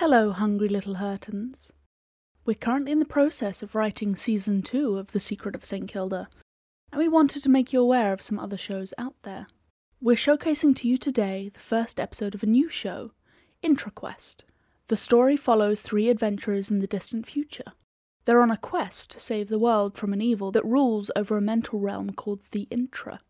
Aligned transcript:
Hello, 0.00 0.32
hungry 0.32 0.70
little 0.70 0.94
Hurtons. 0.94 1.74
We're 2.46 2.54
currently 2.54 2.90
in 2.90 3.00
the 3.00 3.04
process 3.04 3.62
of 3.62 3.74
writing 3.74 4.16
season 4.16 4.62
two 4.62 4.96
of 4.96 5.08
The 5.08 5.20
Secret 5.20 5.54
of 5.54 5.62
St. 5.62 5.86
Kilda, 5.86 6.30
and 6.90 6.98
we 6.98 7.06
wanted 7.06 7.42
to 7.42 7.50
make 7.50 7.70
you 7.70 7.82
aware 7.82 8.14
of 8.14 8.22
some 8.22 8.38
other 8.38 8.56
shows 8.56 8.94
out 8.96 9.16
there. 9.24 9.46
We're 10.00 10.16
showcasing 10.16 10.74
to 10.76 10.88
you 10.88 10.96
today 10.96 11.50
the 11.52 11.60
first 11.60 12.00
episode 12.00 12.34
of 12.34 12.42
a 12.42 12.46
new 12.46 12.70
show, 12.70 13.12
IntraQuest. 13.62 14.36
The 14.88 14.96
story 14.96 15.36
follows 15.36 15.82
three 15.82 16.08
adventurers 16.08 16.70
in 16.70 16.78
the 16.78 16.86
distant 16.86 17.26
future. 17.26 17.72
They're 18.24 18.40
on 18.40 18.50
a 18.50 18.56
quest 18.56 19.10
to 19.10 19.20
save 19.20 19.50
the 19.50 19.58
world 19.58 19.98
from 19.98 20.14
an 20.14 20.22
evil 20.22 20.50
that 20.52 20.64
rules 20.64 21.10
over 21.14 21.36
a 21.36 21.42
mental 21.42 21.78
realm 21.78 22.12
called 22.12 22.40
the 22.52 22.66
Intra. 22.70 23.20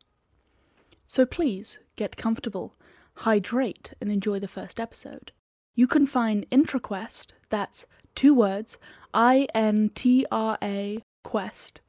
So 1.05 1.27
please 1.27 1.81
get 1.97 2.17
comfortable, 2.17 2.77
hydrate, 3.15 3.95
and 4.01 4.13
enjoy 4.13 4.39
the 4.39 4.47
first 4.47 4.79
episode. 4.79 5.33
You 5.75 5.87
can 5.87 6.05
find 6.05 6.49
IntraQuest, 6.51 7.29
that's 7.49 7.87
two 8.15 8.35
words, 8.35 8.77
I 9.15 9.47
N 9.55 9.91
T 9.95 10.27
R 10.31 10.59
A 10.63 11.03
Quest, 11.23 11.81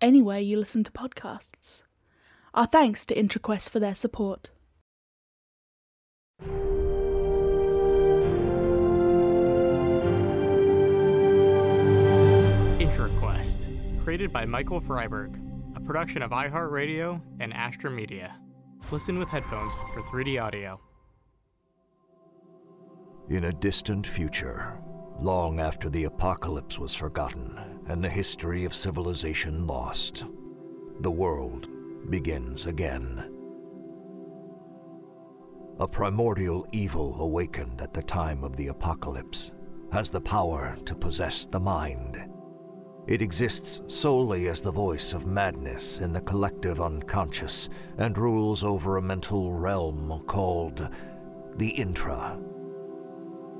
anywhere 0.00 0.38
you 0.38 0.58
listen 0.58 0.84
to 0.84 0.92
podcasts. 0.92 1.84
Our 2.52 2.66
thanks 2.66 3.06
to 3.06 3.14
IntraQuest 3.14 3.70
for 3.70 3.80
their 3.80 3.94
support. 3.94 4.50
IntraQuest, 12.78 14.04
created 14.04 14.32
by 14.32 14.44
Michael 14.44 14.80
Freiberg, 14.80 15.40
a 15.76 15.80
production 15.80 16.22
of 16.22 16.30
iHeartRadio 16.30 17.20
and 17.40 17.52
Astrum 17.54 17.94
Media. 17.94 18.36
Listen 18.90 19.18
with 19.18 19.28
headphones 19.28 19.72
for 19.94 20.02
3D 20.02 20.42
audio. 20.42 20.78
In 23.30 23.44
a 23.44 23.52
distant 23.52 24.08
future, 24.08 24.76
long 25.20 25.60
after 25.60 25.88
the 25.88 26.02
apocalypse 26.02 26.80
was 26.80 26.96
forgotten 26.96 27.56
and 27.86 28.02
the 28.02 28.08
history 28.08 28.64
of 28.64 28.74
civilization 28.74 29.68
lost, 29.68 30.24
the 30.98 31.12
world 31.12 31.68
begins 32.10 32.66
again. 32.66 33.32
A 35.78 35.86
primordial 35.86 36.66
evil 36.72 37.20
awakened 37.20 37.80
at 37.80 37.94
the 37.94 38.02
time 38.02 38.42
of 38.42 38.56
the 38.56 38.66
apocalypse 38.66 39.52
has 39.92 40.10
the 40.10 40.20
power 40.20 40.76
to 40.84 40.96
possess 40.96 41.46
the 41.46 41.60
mind. 41.60 42.18
It 43.06 43.22
exists 43.22 43.80
solely 43.86 44.48
as 44.48 44.60
the 44.60 44.72
voice 44.72 45.12
of 45.12 45.26
madness 45.26 46.00
in 46.00 46.12
the 46.12 46.20
collective 46.20 46.80
unconscious 46.80 47.68
and 47.96 48.18
rules 48.18 48.64
over 48.64 48.96
a 48.96 49.02
mental 49.02 49.52
realm 49.52 50.24
called 50.26 50.88
the 51.54 51.68
Intra. 51.68 52.36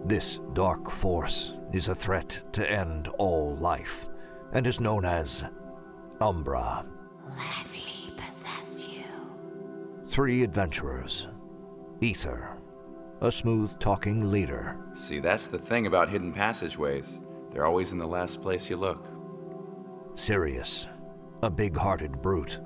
This 0.05 0.41
dark 0.55 0.91
force 0.91 1.55
is 1.73 1.89
a 1.89 1.95
threat 1.95 2.43
to 2.53 2.70
end 2.70 3.09
all 3.19 3.56
life 3.56 4.09
and 4.53 4.67
is 4.67 4.81
known 4.81 5.05
as 5.05 5.45
Umbra. 6.20 6.84
Let 7.25 7.73
me 7.73 8.12
possess 8.17 8.89
you. 8.89 9.05
Three 10.06 10.43
adventurers 10.43 11.28
Aether, 12.03 12.56
a 13.21 13.31
smooth 13.31 13.78
talking 13.78 14.31
leader, 14.31 14.77
See, 14.95 15.21
that's 15.21 15.47
the 15.47 15.59
thing 15.59 15.87
about 15.87 16.09
hidden 16.09 16.33
passageways. 16.33 17.21
They're 17.51 17.67
always 17.67 17.93
in 17.93 17.98
the 17.98 18.06
last 18.06 18.43
place 18.43 18.69
you 18.69 18.77
look. 18.77 19.06
Sirius, 20.15 20.89
a 21.43 21.51
big 21.51 21.77
hearted 21.77 22.21
brute, 22.21 22.61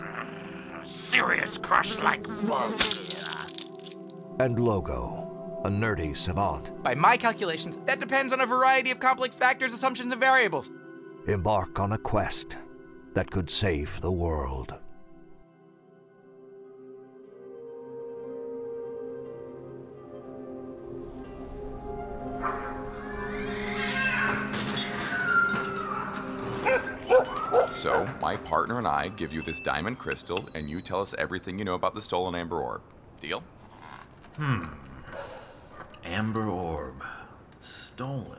Sirius 0.85 1.57
crush 1.59 1.99
like 2.01 2.27
and 4.41 4.59
Logo, 4.59 5.24
a 5.65 5.69
nerdy 5.69 6.17
savant. 6.17 6.73
By 6.83 6.95
my 6.95 7.17
calculations, 7.17 7.79
that 7.87 7.99
depends 7.99 8.33
on 8.33 8.41
a 8.41 8.47
variety 8.47 8.91
of 8.91 9.01
complex 9.01 9.35
factors, 9.35 9.73
assumptions, 9.73 10.13
and 10.13 10.21
variables. 10.21 10.71
embark 11.27 11.81
on 11.81 11.93
a 11.93 11.99
quest 11.99 12.59
that 13.15 13.31
could 13.31 13.49
save 13.51 14.01
the 14.01 14.13
world. 14.13 14.79
So, 27.71 28.07
my 28.21 28.37
partner 28.37 28.79
and 28.79 28.87
I 28.87 29.09
give 29.09 29.33
you 29.33 29.43
this 29.43 29.61
diamond 29.61 29.99
crystal, 29.99 30.43
and 30.55 30.69
you 30.69 30.81
tell 30.81 31.03
us 31.03 31.15
everything 31.19 31.59
you 31.59 31.65
know 31.65 31.75
about 31.75 31.95
the 31.95 32.01
stolen 32.01 32.35
amber 32.35 32.63
orb. 32.63 32.81
Deal? 33.21 33.43
Hmm. 34.37 34.65
Amber 36.05 36.49
Orb. 36.49 37.03
Stolen. 37.61 38.39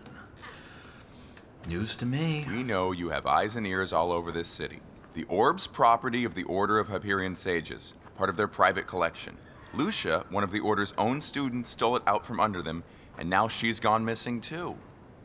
News 1.67 1.95
to 1.95 2.05
me. 2.05 2.45
We 2.47 2.61
know 2.61 2.91
you 2.91 3.09
have 3.09 3.25
eyes 3.25 3.55
and 3.55 3.65
ears 3.65 3.91
all 3.91 4.11
over 4.11 4.31
this 4.31 4.47
city. 4.47 4.79
The 5.15 5.23
orb's 5.23 5.65
property 5.65 6.25
of 6.25 6.35
the 6.35 6.43
Order 6.43 6.77
of 6.77 6.87
Hyperion 6.87 7.35
Sages, 7.35 7.95
part 8.17 8.29
of 8.29 8.37
their 8.37 8.47
private 8.47 8.85
collection. 8.85 9.35
Lucia, 9.73 10.25
one 10.29 10.43
of 10.43 10.51
the 10.51 10.59
Order's 10.59 10.93
own 10.99 11.19
students, 11.19 11.71
stole 11.71 11.95
it 11.95 12.03
out 12.05 12.23
from 12.23 12.39
under 12.39 12.61
them, 12.61 12.83
and 13.17 13.27
now 13.27 13.47
she's 13.47 13.79
gone 13.79 14.05
missing 14.05 14.39
too. 14.41 14.75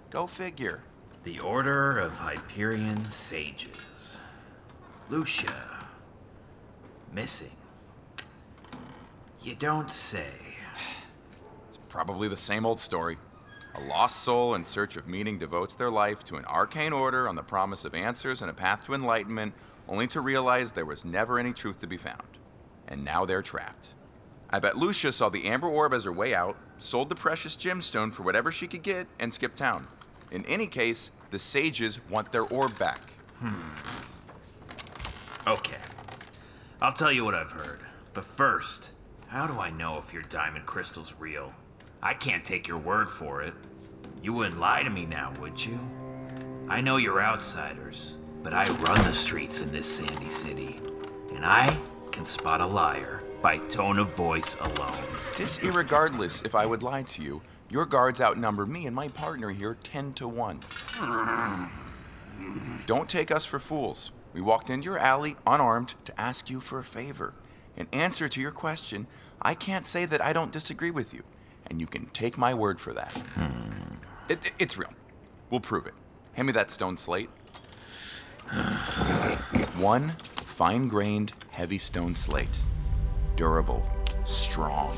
Go 0.09 0.27
figure. 0.27 0.81
The 1.25 1.41
Order 1.41 1.99
of 1.99 2.13
Hyperion 2.13 3.05
Sages. 3.05 4.17
Lucia. 5.11 5.87
Missing. 7.13 7.53
You 9.43 9.57
don't 9.57 9.91
say. 9.91 10.50
Probably 11.91 12.29
the 12.29 12.37
same 12.37 12.65
old 12.65 12.79
story. 12.79 13.19
A 13.75 13.81
lost 13.81 14.23
soul 14.23 14.55
in 14.55 14.65
search 14.65 14.97
of 14.97 15.09
meaning 15.09 15.39
devotes 15.39 15.75
their 15.75 15.91
life 15.91 16.23
to 16.25 16.37
an 16.37 16.45
arcane 16.45 16.93
order 16.93 17.29
on 17.29 17.35
the 17.35 17.43
promise 17.43 17.85
of 17.85 17.95
answers 17.95 18.43
and 18.43 18.51
a 18.51 18.55
path 18.55 18.87
to 18.87 18.95
enlightenment, 18.95 19.53
only 19.89 20.07
to 20.07 20.21
realize 20.21 20.71
there 20.71 20.87
was 20.87 21.05
never 21.05 21.41
any 21.41 21.53
truth 21.53 21.79
to 21.79 21.89
be 21.89 21.97
found. 21.97 22.39
And 22.89 23.05
now 23.05 23.25
they're 23.25 23.43
trapped. 23.43 23.89
I 24.51 24.61
bet 24.61 24.79
Lucia 24.79 25.11
saw 25.11 25.29
the 25.29 25.45
amber 25.47 25.69
orb 25.69 25.93
as 25.93 26.05
her 26.05 26.13
way 26.13 26.33
out, 26.33 26.57
sold 26.79 27.09
the 27.09 27.17
precious 27.17 27.57
gemstone 27.57 28.13
for 28.13 28.23
whatever 28.23 28.53
she 28.53 28.69
could 28.69 28.83
get, 28.83 29.09
and 29.19 29.35
skipped 29.35 29.59
town. 29.59 29.87
In 30.31 30.47
any 30.47 30.69
case, 30.69 31.11
the 31.31 31.39
sages 31.41 31.99
want 32.09 32.31
their 32.31 32.45
orb 32.45 32.77
back. 32.79 33.01
Hmm. 33.41 33.71
Okay. 35.47 35.77
I'll 36.81 36.93
tell 36.93 37.11
you 37.11 37.25
what 37.25 37.35
I've 37.35 37.51
heard. 37.51 37.81
But 38.13 38.25
first, 38.25 38.91
how 39.27 39.49
do 39.49 39.59
I 39.59 39.71
know 39.71 39.99
if 39.99 40.13
your 40.13 40.23
diamond 40.23 40.67
crystal's 40.67 41.15
real? 41.19 41.53
I 42.03 42.15
can't 42.15 42.45
take 42.45 42.67
your 42.67 42.79
word 42.79 43.11
for 43.11 43.43
it. 43.43 43.53
You 44.23 44.33
wouldn't 44.33 44.59
lie 44.59 44.83
to 44.83 44.89
me 44.89 45.05
now, 45.05 45.35
would 45.39 45.63
you? 45.63 45.79
I 46.69 46.81
know 46.81 46.97
you're 46.97 47.23
outsiders, 47.23 48.17
but 48.43 48.55
I 48.55 48.69
run 48.71 49.05
the 49.05 49.13
streets 49.13 49.61
in 49.61 49.71
this 49.71 49.87
sandy 49.97 50.31
city. 50.31 50.81
And 51.35 51.45
I 51.45 51.77
can 52.11 52.25
spot 52.25 52.63
a 52.63 52.67
liar 52.67 53.23
by 53.43 53.59
tone 53.69 53.99
of 53.99 54.15
voice 54.15 54.57
alone. 54.61 55.05
This 55.37 55.59
irregardless 55.59 56.45
if 56.47 56.55
I 56.55 56.65
would 56.65 56.83
lie 56.83 57.03
to 57.03 57.23
you, 57.23 57.43
your 57.69 57.85
guards 57.85 58.21
outnumber 58.21 58.65
me 58.65 58.87
and 58.87 58.97
my 58.97 59.09
partner 59.09 59.51
here 59.51 59.77
10 59.83 60.15
to 60.15 60.27
1. 60.27 60.61
Don't 62.87 63.09
take 63.09 63.31
us 63.31 63.45
for 63.45 63.59
fools. 63.59 64.11
We 64.33 64.41
walked 64.41 64.71
into 64.71 64.87
your 64.87 64.99
alley 64.99 65.37
unarmed 65.47 65.95
to 66.07 66.19
ask 66.21 66.49
you 66.49 66.61
for 66.61 66.79
a 66.79 66.85
favor. 66.85 67.35
In 67.77 67.87
answer 67.93 68.29
to 68.29 68.41
your 68.41 68.53
question, 68.53 69.07
I 69.43 69.55
can't 69.55 69.87
say 69.87 70.07
that 70.07 70.23
I 70.23 70.33
don't 70.33 70.51
disagree 70.53 70.91
with 70.91 71.13
you, 71.15 71.23
and 71.71 71.81
you 71.81 71.87
can 71.87 72.07
take 72.07 72.37
my 72.37 72.53
word 72.53 72.79
for 72.79 72.93
that. 72.93 73.17
It- 74.29 74.45
it- 74.47 74.53
it's 74.59 74.77
real. 74.77 74.93
We'll 75.51 75.61
prove 75.61 75.87
it. 75.87 75.95
Hand 76.35 76.47
me 76.47 76.53
that 76.53 76.71
stone 76.71 76.97
slate. 76.97 77.31
One 79.77 80.11
fine 80.45 80.89
grained, 80.89 81.33
heavy 81.51 81.79
stone 81.79 82.15
slate. 82.15 82.49
Durable, 83.37 83.85
strong, 84.25 84.95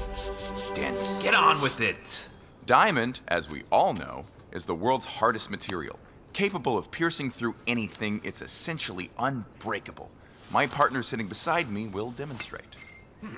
dense. 0.74 1.22
Get 1.22 1.34
on 1.34 1.60
with 1.60 1.80
it! 1.80 2.28
Diamond, 2.66 3.20
as 3.28 3.48
we 3.48 3.62
all 3.70 3.92
know, 3.92 4.24
is 4.52 4.64
the 4.64 4.74
world's 4.74 5.06
hardest 5.06 5.50
material. 5.50 5.98
Capable 6.32 6.76
of 6.78 6.90
piercing 6.90 7.30
through 7.30 7.54
anything, 7.66 8.20
it's 8.24 8.42
essentially 8.42 9.10
unbreakable. 9.18 10.10
My 10.50 10.66
partner 10.66 11.02
sitting 11.02 11.28
beside 11.28 11.70
me 11.70 11.88
will 11.88 12.10
demonstrate. 12.12 12.74
Hmm. 13.20 13.36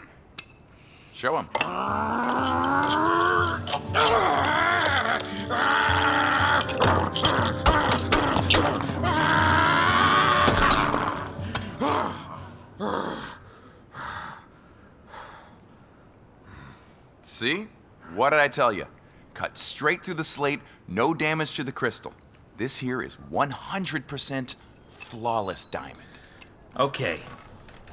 Show 1.14 1.38
him. 1.38 1.48
See? 17.22 17.68
What 18.14 18.30
did 18.30 18.40
I 18.40 18.48
tell 18.48 18.72
you? 18.72 18.84
Cut 19.34 19.56
straight 19.56 20.04
through 20.04 20.14
the 20.14 20.24
slate, 20.24 20.60
no 20.88 21.14
damage 21.14 21.54
to 21.54 21.62
the 21.62 21.70
crystal. 21.70 22.12
This 22.56 22.76
here 22.76 23.02
is 23.02 23.18
100% 23.30 24.56
flawless 24.88 25.66
diamond. 25.66 25.98
Okay, 26.76 27.20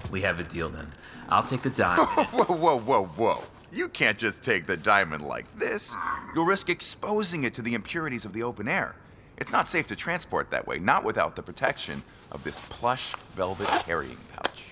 we 0.09 0.21
have 0.21 0.39
a 0.39 0.43
deal 0.43 0.69
then. 0.69 0.91
I'll 1.31 1.43
take 1.43 1.61
the 1.61 1.69
diamond. 1.69 2.07
Whoa, 2.31 2.43
whoa, 2.53 2.79
whoa, 2.79 3.05
whoa. 3.05 3.43
You 3.71 3.87
can't 3.87 4.17
just 4.17 4.43
take 4.43 4.65
the 4.65 4.75
diamond 4.75 5.25
like 5.25 5.45
this. 5.57 5.95
You'll 6.35 6.45
risk 6.45 6.69
exposing 6.69 7.45
it 7.45 7.53
to 7.53 7.61
the 7.61 7.73
impurities 7.73 8.25
of 8.25 8.33
the 8.33 8.43
open 8.43 8.67
air. 8.67 8.95
It's 9.37 9.53
not 9.53 9.65
safe 9.67 9.87
to 9.87 9.95
transport 9.95 10.51
that 10.51 10.67
way, 10.67 10.77
not 10.79 11.05
without 11.05 11.37
the 11.37 11.41
protection 11.41 12.03
of 12.33 12.43
this 12.43 12.59
plush 12.67 13.15
velvet 13.31 13.67
carrying 13.85 14.17
pouch. 14.33 14.65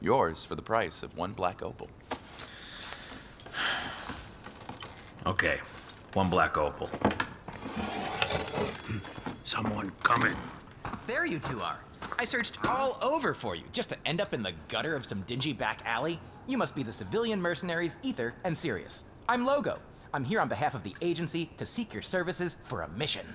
Yours 0.00 0.44
for 0.44 0.54
the 0.54 0.62
price 0.62 1.02
of 1.02 1.16
one 1.16 1.32
black 1.32 1.60
opal. 1.60 1.90
Okay, 5.26 5.58
one 6.12 6.30
black 6.30 6.56
opal. 6.56 6.88
Someone 9.44 9.90
coming. 10.04 10.36
There 11.08 11.26
you 11.26 11.40
two 11.40 11.60
are. 11.60 11.80
I 12.18 12.24
searched 12.24 12.58
all 12.68 12.98
over 13.02 13.34
for 13.34 13.54
you 13.54 13.64
just 13.72 13.88
to 13.90 13.96
end 14.06 14.20
up 14.20 14.32
in 14.32 14.42
the 14.42 14.52
gutter 14.68 14.94
of 14.94 15.04
some 15.04 15.22
dingy 15.22 15.52
back 15.52 15.82
alley. 15.84 16.20
You 16.46 16.58
must 16.58 16.74
be 16.74 16.82
the 16.82 16.92
civilian 16.92 17.40
mercenaries 17.40 17.98
Aether 18.04 18.34
and 18.44 18.56
Sirius. 18.56 19.04
I'm 19.28 19.44
Logo. 19.44 19.76
I'm 20.12 20.24
here 20.24 20.40
on 20.40 20.48
behalf 20.48 20.74
of 20.74 20.84
the 20.84 20.94
agency 21.02 21.50
to 21.56 21.66
seek 21.66 21.92
your 21.92 22.02
services 22.02 22.56
for 22.62 22.82
a 22.82 22.88
mission. 22.90 23.26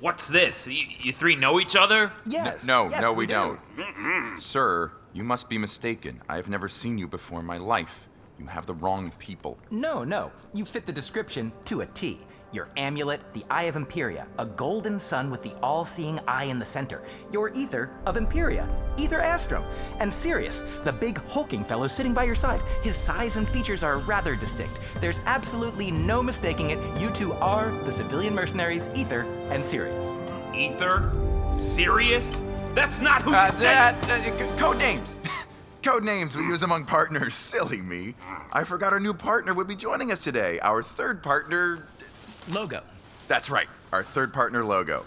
What's 0.00 0.26
this? 0.26 0.66
You, 0.66 0.84
you 0.98 1.12
three 1.12 1.36
know 1.36 1.60
each 1.60 1.76
other? 1.76 2.12
Yes. 2.26 2.66
no, 2.66 2.88
yes, 2.88 3.00
no, 3.00 3.12
we, 3.12 3.26
do. 3.26 3.34
don't. 3.34 4.38
Sir, 4.40 4.90
you 5.12 5.22
must 5.22 5.48
be 5.48 5.56
mistaken. 5.56 6.20
I 6.28 6.34
have 6.34 6.48
never 6.48 6.68
seen 6.68 6.98
you 6.98 7.06
before 7.06 7.38
in 7.38 7.46
my 7.46 7.58
life. 7.58 8.08
You 8.40 8.46
have 8.46 8.66
the 8.66 8.74
wrong 8.74 9.12
people. 9.20 9.56
No, 9.70 10.02
no. 10.02 10.32
You 10.52 10.64
fit 10.64 10.84
the 10.84 10.92
description 10.92 11.52
to 11.66 11.82
a 11.82 11.86
T. 11.86 12.18
Your 12.54 12.68
amulet, 12.76 13.20
the 13.32 13.44
Eye 13.50 13.64
of 13.64 13.74
Imperia, 13.74 14.28
a 14.38 14.46
golden 14.46 15.00
sun 15.00 15.28
with 15.28 15.42
the 15.42 15.52
all 15.60 15.84
seeing 15.84 16.20
eye 16.28 16.44
in 16.44 16.60
the 16.60 16.64
center. 16.64 17.02
Your 17.32 17.50
Aether 17.56 17.90
of 18.06 18.16
Imperia, 18.16 18.68
Aether 18.96 19.18
Astrum. 19.18 19.64
And 19.98 20.14
Sirius, 20.14 20.64
the 20.84 20.92
big 20.92 21.18
hulking 21.26 21.64
fellow 21.64 21.88
sitting 21.88 22.14
by 22.14 22.22
your 22.22 22.36
side. 22.36 22.60
His 22.84 22.96
size 22.96 23.34
and 23.34 23.48
features 23.48 23.82
are 23.82 23.98
rather 23.98 24.36
distinct. 24.36 24.78
There's 25.00 25.18
absolutely 25.26 25.90
no 25.90 26.22
mistaking 26.22 26.70
it. 26.70 26.78
You 27.00 27.10
two 27.10 27.32
are 27.32 27.72
the 27.84 27.90
civilian 27.90 28.36
mercenaries 28.36 28.86
Aether 28.94 29.22
and 29.50 29.64
Sirius. 29.64 30.06
Aether? 30.54 31.10
Sirius? 31.56 32.40
That's 32.74 33.00
not 33.00 33.22
who 33.22 33.34
Uh, 33.34 33.46
you 33.52 33.58
said. 33.58 34.00
that, 34.02 34.10
uh, 34.10 34.18
c- 34.38 34.58
code 34.60 34.78
names. 34.78 35.16
code 35.82 36.04
names 36.04 36.36
we 36.36 36.44
use 36.44 36.62
among 36.62 36.84
partners. 36.84 37.34
Silly 37.52 37.82
me. 37.82 38.14
I 38.52 38.62
forgot 38.62 38.92
our 38.92 39.00
new 39.00 39.12
partner 39.14 39.54
would 39.54 39.66
be 39.66 39.74
joining 39.76 40.12
us 40.12 40.20
today. 40.20 40.60
Our 40.60 40.84
third 40.84 41.20
partner. 41.20 41.84
Logo. 42.48 42.82
That's 43.28 43.48
right, 43.50 43.68
our 43.92 44.02
third 44.02 44.32
partner, 44.32 44.64
Logo. 44.64 45.06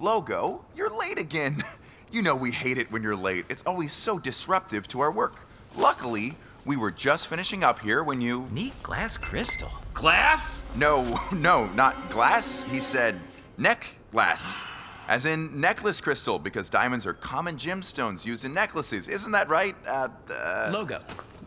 Logo, 0.00 0.64
you're 0.76 0.90
late 0.90 1.18
again. 1.18 1.62
You 2.10 2.22
know 2.22 2.36
we 2.36 2.52
hate 2.52 2.78
it 2.78 2.92
when 2.92 3.02
you're 3.02 3.16
late. 3.16 3.44
It's 3.48 3.64
always 3.66 3.92
so 3.92 4.20
disruptive 4.20 4.86
to 4.88 5.00
our 5.00 5.10
work. 5.10 5.48
Luckily, 5.74 6.36
we 6.64 6.76
were 6.76 6.92
just 6.92 7.26
finishing 7.26 7.64
up 7.64 7.80
here 7.80 8.04
when 8.04 8.20
you. 8.20 8.46
Neat 8.52 8.80
glass 8.84 9.16
crystal. 9.16 9.68
Glass? 9.94 10.62
No, 10.76 11.18
no, 11.32 11.66
not 11.72 12.10
glass. 12.10 12.62
He 12.70 12.78
said 12.78 13.18
neck 13.58 13.88
glass. 14.12 14.64
As 15.08 15.24
in 15.24 15.60
necklace 15.60 16.00
crystal, 16.00 16.38
because 16.38 16.70
diamonds 16.70 17.04
are 17.04 17.14
common 17.14 17.56
gemstones 17.56 18.24
used 18.24 18.44
in 18.44 18.54
necklaces. 18.54 19.08
Isn't 19.08 19.32
that 19.32 19.48
right? 19.48 19.74
Uh, 19.84 20.06
uh, 20.30 20.70
Logo. 20.72 21.00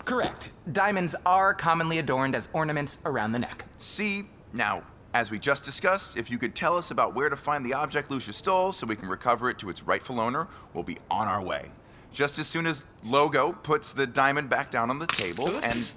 Correct. 0.04 0.52
Diamonds 0.74 1.16
are 1.26 1.54
commonly 1.54 2.00
adorned 2.00 2.36
as 2.36 2.50
ornaments 2.52 2.98
around 3.06 3.32
the 3.32 3.40
neck. 3.40 3.64
see, 3.78 4.26
now, 4.52 4.84
as 5.18 5.32
we 5.32 5.40
just 5.40 5.66
discussed, 5.66 6.16
if 6.16 6.30
you 6.30 6.38
could 6.38 6.54
tell 6.54 6.78
us 6.78 6.92
about 6.92 7.16
where 7.16 7.28
to 7.28 7.36
find 7.36 7.66
the 7.66 7.74
object 7.74 8.12
Lucia 8.12 8.32
stole 8.32 8.72
so 8.72 8.86
we 8.86 8.96
can 8.96 9.10
recover 9.10 9.50
it 9.50 9.58
to 9.58 9.68
its 9.68 9.82
rightful 9.82 10.20
owner, 10.20 10.48
we'll 10.76 10.84
be 10.84 11.00
on 11.10 11.28
our 11.28 11.42
way. 11.42 11.72
Just 12.14 12.38
as 12.38 12.46
soon 12.48 12.68
as 12.68 12.86
Logo 13.04 13.52
puts 13.52 13.94
the 13.94 14.06
diamond 14.06 14.48
back 14.48 14.70
down 14.70 14.92
on 14.92 15.00
the 15.00 15.08
table 15.08 15.48
and 15.64 15.92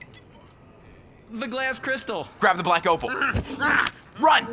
The 1.33 1.47
glass 1.47 1.79
crystal. 1.79 2.29
grab 2.39 2.57
the 2.57 2.63
black 2.63 2.87
opal. 2.87 3.11
Mm. 3.11 3.93
Run! 4.19 4.47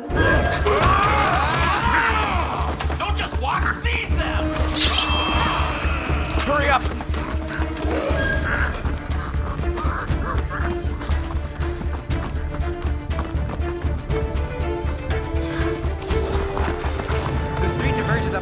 Ah! 0.82 1.96
Don't 2.98 3.16
just 3.16 3.40
walk, 3.40 3.62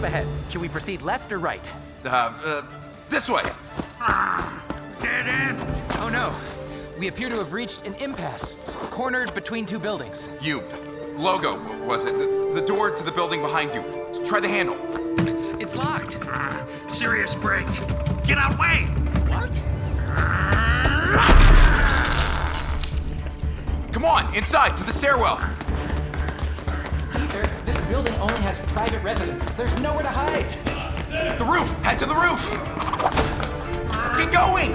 ahead. 0.06 0.26
Should 0.50 0.60
we 0.60 0.68
proceed 0.68 1.02
left 1.02 1.32
or 1.32 1.38
right? 1.38 1.72
Uh, 2.04 2.32
uh, 2.44 2.62
this 3.08 3.28
way. 3.28 3.42
Dead 5.02 5.26
end. 5.28 5.58
Oh 6.00 6.08
no. 6.10 6.34
We 6.98 7.08
appear 7.08 7.28
to 7.28 7.36
have 7.36 7.52
reached 7.52 7.86
an 7.86 7.94
impasse, 7.96 8.56
cornered 8.90 9.34
between 9.34 9.66
two 9.66 9.78
buildings. 9.78 10.32
You. 10.40 10.62
Logo, 11.16 11.58
was 11.84 12.04
it? 12.04 12.18
The, 12.18 12.52
the 12.54 12.66
door 12.66 12.90
to 12.90 13.02
the 13.02 13.12
building 13.12 13.42
behind 13.42 13.74
you. 13.74 13.82
Try 14.24 14.40
the 14.40 14.48
handle. 14.48 14.76
It's 15.60 15.74
locked. 15.74 16.18
Sirius 16.88 17.34
break. 17.34 17.66
Get 18.24 18.38
out 18.38 18.58
way. 18.58 18.84
What? 19.28 19.52
Come 23.92 24.04
on, 24.04 24.34
inside 24.34 24.76
to 24.76 24.84
the 24.84 24.92
stairwell. 24.92 25.38
Private 28.86 29.02
residences. 29.02 29.56
There's 29.56 29.80
nowhere 29.80 30.02
to 30.04 30.08
hide. 30.08 30.46
The 31.38 31.44
roof. 31.44 31.68
Head 31.82 31.98
to 31.98 32.06
the 32.06 32.14
roof. 32.14 32.40
Get 34.16 34.32
going. 34.32 34.72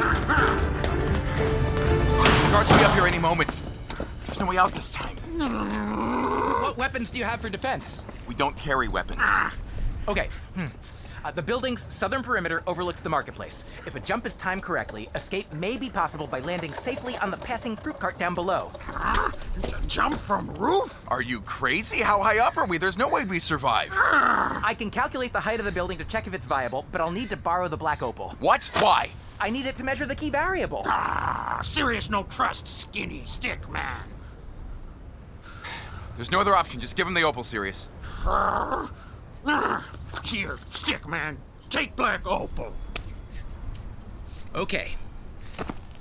Guards 2.51 2.69
will 2.69 2.77
be 2.77 2.83
up 2.83 2.93
here 2.93 3.07
any 3.07 3.19
moment. 3.19 3.57
There's 4.25 4.39
no 4.39 4.47
way 4.47 4.57
out 4.57 4.73
this 4.73 4.91
time. 4.91 5.15
What 6.61 6.77
weapons 6.77 7.09
do 7.11 7.19
you 7.19 7.25
have 7.25 7.39
for 7.39 7.49
defense? 7.49 8.03
We 8.27 8.35
don't 8.35 8.57
carry 8.57 8.89
weapons. 8.89 9.21
Okay. 10.09 10.27
Hmm. 10.55 10.65
Uh, 11.23 11.31
the 11.31 11.41
building's 11.41 11.85
southern 11.93 12.23
perimeter 12.23 12.63
overlooks 12.65 13.01
the 13.01 13.09
marketplace. 13.09 13.63
If 13.85 13.95
a 13.95 13.99
jump 13.99 14.25
is 14.25 14.35
timed 14.35 14.63
correctly, 14.63 15.09
escape 15.15 15.51
may 15.53 15.77
be 15.77 15.89
possible 15.89 16.27
by 16.27 16.39
landing 16.39 16.73
safely 16.73 17.15
on 17.17 17.31
the 17.31 17.37
passing 17.37 17.75
fruit 17.75 17.99
cart 17.99 18.17
down 18.17 18.33
below. 18.33 18.71
Jump 19.87 20.15
from 20.15 20.47
roof? 20.55 21.05
Are 21.09 21.21
you 21.21 21.41
crazy? 21.41 22.01
How 22.01 22.21
high 22.21 22.39
up 22.39 22.57
are 22.57 22.65
we? 22.65 22.77
There's 22.77 22.97
no 22.97 23.07
way 23.07 23.25
we 23.25 23.39
survive. 23.39 23.89
I 23.93 24.75
can 24.77 24.89
calculate 24.89 25.33
the 25.33 25.39
height 25.39 25.59
of 25.59 25.65
the 25.65 25.71
building 25.71 25.97
to 25.99 26.05
check 26.05 26.27
if 26.27 26.33
it's 26.33 26.45
viable, 26.45 26.85
but 26.91 27.01
I'll 27.01 27.11
need 27.11 27.29
to 27.29 27.37
borrow 27.37 27.67
the 27.67 27.77
black 27.77 28.01
opal. 28.01 28.35
What? 28.39 28.69
Why? 28.79 29.09
I 29.39 29.49
need 29.49 29.65
it 29.65 29.75
to 29.77 29.83
measure 29.83 30.05
the 30.05 30.15
key 30.15 30.29
variable. 30.29 30.83
Ah, 30.85 31.59
Sirius 31.63 32.09
no 32.09 32.23
trust, 32.23 32.67
skinny 32.67 33.23
stick 33.25 33.69
man. 33.69 34.03
There's 36.15 36.31
no 36.31 36.39
other 36.39 36.55
option. 36.55 36.79
Just 36.79 36.95
give 36.95 37.07
him 37.07 37.13
the 37.13 37.23
opal, 37.23 37.43
Sirius. 37.43 37.89
Here, 40.23 40.57
stick 40.69 41.07
man. 41.07 41.37
Take 41.69 41.95
black 41.95 42.25
opal. 42.27 42.73
Okay. 44.55 44.95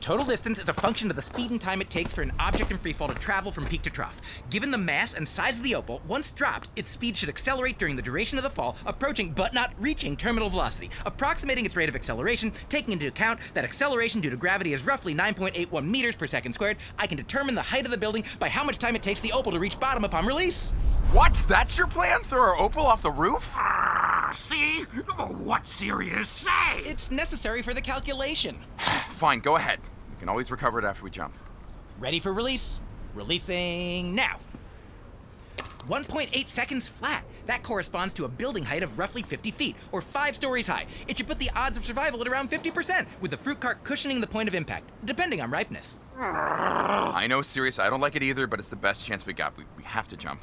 Total 0.00 0.25
distance 0.25 0.59
is 0.59 0.69
a 0.69 0.73
function 0.73 1.11
of 1.11 1.17
the 1.17 1.23
speed 1.23 1.50
and 1.50 1.61
time 1.61 1.83
it 1.83 1.90
takes 1.90 2.12
for 2.12 2.23
an 2.23 2.33
object 2.40 2.71
in 2.71 2.79
freefall 2.79 3.12
to 3.12 3.14
travel 3.14 3.52
from 3.52 3.67
peak 3.67 3.83
to 3.83 3.90
trough. 3.90 4.21
Given 4.49 4.71
the 4.71 4.79
mass 4.79 5.12
and 5.12 5.29
size 5.29 5.59
of 5.59 5.62
the 5.62 5.75
opal, 5.75 6.00
once 6.09 6.33
dropped, 6.33 6.69
its 6.75 6.88
speed 6.88 7.17
should 7.17 7.29
accelerate 7.29 7.79
during 7.79 7.97
the 7.97 8.02
duration 8.02 8.38
of 8.38 8.45
the 8.45 8.50
fall, 8.50 8.76
approaching 8.87 9.31
but 9.33 9.52
not 9.52 9.75
reaching 9.79 10.17
terminal 10.17 10.49
velocity, 10.49 10.90
approximating 11.05 11.67
its 11.67 11.76
rate 11.76 11.90
of 11.90 11.95
acceleration, 11.95 12.50
taking 12.71 12.93
into 12.93 13.07
account 13.07 13.40
that 13.52 13.64
acceleration 13.64 14.23
due 14.23 14.31
to 14.31 14.37
gravity 14.37 14.73
is 14.73 14.87
roughly 14.87 15.14
9.81 15.14 15.87
meters 15.87 16.17
per 16.17 16.26
second 16.26 16.55
squared. 16.55 16.79
I 16.99 17.07
can 17.07 17.19
determine 17.19 17.55
the 17.55 17.62
height 17.62 17.85
of 17.85 17.90
the 17.90 17.99
building 17.99 18.25
by 18.38 18.49
how 18.49 18.64
much 18.64 18.79
time 18.79 18.97
it 18.97 19.02
takes 19.02 19.21
the 19.21 19.33
opal 19.33 19.52
to 19.52 19.59
reach 19.59 19.79
bottom 19.79 20.05
upon 20.05 20.25
release. 20.25 20.73
What? 21.12 21.35
That's 21.49 21.76
your 21.76 21.88
plan? 21.88 22.23
Throw 22.23 22.40
our 22.40 22.57
opal 22.57 22.87
off 22.87 23.02
the 23.02 23.11
roof? 23.11 23.52
Ah, 23.57 24.31
see? 24.33 24.85
What 25.43 25.67
Sirius 25.67 26.29
say? 26.29 26.79
It's 26.79 27.11
necessary 27.11 27.62
for 27.62 27.75
the 27.75 27.81
calculation. 27.81 28.57
Fine, 28.79 29.40
go 29.40 29.57
ahead. 29.57 29.81
We 30.09 30.17
can 30.21 30.29
always 30.29 30.52
recover 30.52 30.79
it 30.79 30.85
after 30.85 31.02
we 31.02 31.11
jump. 31.11 31.35
Ready 31.99 32.21
for 32.21 32.33
release? 32.33 32.79
Releasing 33.12 34.14
now. 34.14 34.38
1.8 35.88 36.49
seconds 36.49 36.88
flat. 36.88 37.25
That 37.47 37.64
corresponds 37.64 38.14
to 38.14 38.25
a 38.25 38.29
building 38.29 38.62
height 38.62 38.85
of 38.85 38.97
roughly 38.97 39.23
50 39.23 39.50
feet, 39.50 39.75
or 39.90 40.00
five 40.00 40.37
stories 40.37 40.69
high. 40.69 40.87
It 41.09 41.17
should 41.17 41.26
put 41.26 41.40
the 41.40 41.50
odds 41.57 41.76
of 41.76 41.85
survival 41.85 42.21
at 42.21 42.29
around 42.29 42.52
50%, 42.52 43.07
with 43.21 43.33
the 43.33 43.37
fruit 43.37 43.59
cart 43.59 43.83
cushioning 43.83 44.21
the 44.21 44.29
point 44.29 44.49
of 44.49 44.55
impact, 44.55 44.88
depending 45.05 45.40
on 45.40 45.50
ripeness. 45.50 45.99
I 46.21 47.26
know, 47.29 47.43
Sirius, 47.43 47.81
I 47.81 47.90
don't 47.90 48.00
like 48.00 48.14
it 48.14 48.23
either, 48.23 48.47
but 48.47 48.61
it's 48.61 48.69
the 48.69 48.76
best 48.76 49.05
chance 49.05 49.26
we 49.26 49.33
got. 49.33 49.57
We, 49.57 49.64
we 49.76 49.83
have 49.83 50.07
to 50.07 50.17
jump. 50.17 50.40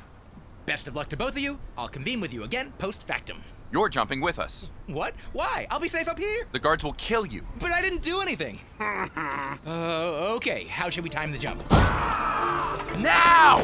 Best 0.68 0.90
of 0.90 0.96
luck 0.98 1.08
to 1.10 1.18
both 1.18 1.32
of 1.32 1.40
you. 1.40 1.58
I'll 1.78 1.88
convene 1.88 2.20
with 2.20 2.34
you 2.34 2.44
again 2.44 2.74
post 2.78 3.08
factum. 3.08 3.42
You're 3.72 3.88
jumping 3.88 4.20
with 4.20 4.38
us. 4.38 4.70
What? 4.88 5.14
Why? 5.32 5.66
I'll 5.72 5.80
be 5.80 5.88
safe 5.88 6.10
up 6.10 6.20
here. 6.20 6.46
The 6.52 6.60
guards 6.60 6.84
will 6.84 6.92
kill 6.94 7.26
you. 7.26 7.48
But 7.58 7.72
I 7.72 7.82
didn't 7.82 8.02
do 8.02 8.20
anything. 8.20 8.60
uh, 8.82 10.34
okay, 10.36 10.66
how 10.66 10.90
should 10.90 11.06
we 11.06 11.10
time 11.10 11.32
the 11.32 11.38
jump? 11.38 11.64
now! 11.72 13.64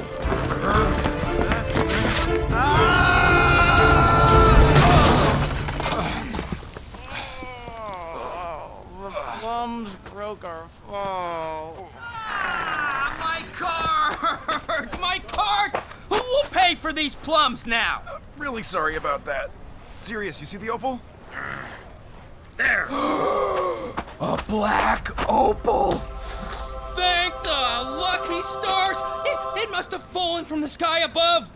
the 9.02 9.10
plums 9.42 9.94
broke 10.10 10.46
our 10.46 10.70
fall. 10.88 11.92
Ah, 11.98 13.18
my 13.20 13.46
cart! 13.52 15.00
My 15.02 15.20
cart! 15.20 15.83
Pay 16.64 16.76
for 16.76 16.94
these 16.94 17.16
plums 17.16 17.66
now. 17.66 18.02
Uh, 18.08 18.20
really 18.38 18.64
sorry 18.64 18.96
about 18.96 19.26
that. 19.26 19.52
Sirius, 19.98 20.40
you 20.40 20.46
see 20.46 20.58
the 20.58 20.70
opal? 20.70 21.00
There. 22.58 22.88
A 24.20 24.42
black 24.48 25.12
opal! 25.30 25.94
Thank 26.96 27.44
the 27.44 27.50
lucky 27.50 28.42
stars! 28.44 28.98
It, 29.26 29.64
it 29.64 29.72
must 29.72 29.92
have 29.92 30.04
fallen 30.04 30.46
from 30.46 30.62
the 30.62 30.70
sky 30.70 31.00
above. 31.00 31.50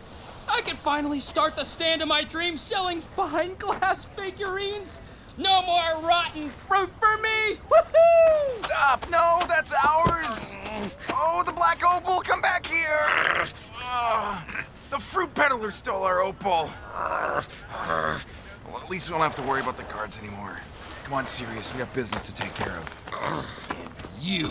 I 0.46 0.60
can 0.60 0.76
finally 0.76 1.20
start 1.20 1.56
the 1.56 1.64
stand 1.64 2.02
of 2.02 2.08
my 2.08 2.22
dreams 2.24 2.60
selling 2.60 3.00
fine 3.00 3.54
glass 3.54 4.04
figurines. 4.04 5.00
No 5.38 5.62
more 5.62 6.02
rotten 6.02 6.50
fruit 6.50 6.90
for 6.98 7.16
me! 7.18 7.56
Woohoo! 7.70 8.52
Stop! 8.52 9.08
No, 9.08 9.42
that's 9.48 9.72
ours! 9.72 10.54
Mm. 10.64 10.90
Oh, 11.10 11.42
the 11.46 11.52
black 11.52 11.80
opal, 11.88 12.20
come 12.20 12.42
back 12.42 12.66
here! 12.66 13.46
Ah. 13.76 14.57
The 14.90 14.98
fruit 14.98 15.34
peddler 15.34 15.70
stole 15.70 16.02
our 16.04 16.20
opal. 16.20 16.70
Well, 16.94 18.82
at 18.82 18.90
least 18.90 19.08
we 19.08 19.12
don't 19.12 19.22
have 19.22 19.34
to 19.36 19.42
worry 19.42 19.60
about 19.60 19.76
the 19.76 19.82
guards 19.84 20.18
anymore. 20.18 20.58
Come 21.04 21.14
on, 21.14 21.26
Sirius, 21.26 21.72
we 21.72 21.80
have 21.80 21.92
business 21.94 22.26
to 22.26 22.34
take 22.34 22.54
care 22.54 22.72
of. 22.72 23.48
And 23.70 24.22
you, 24.22 24.50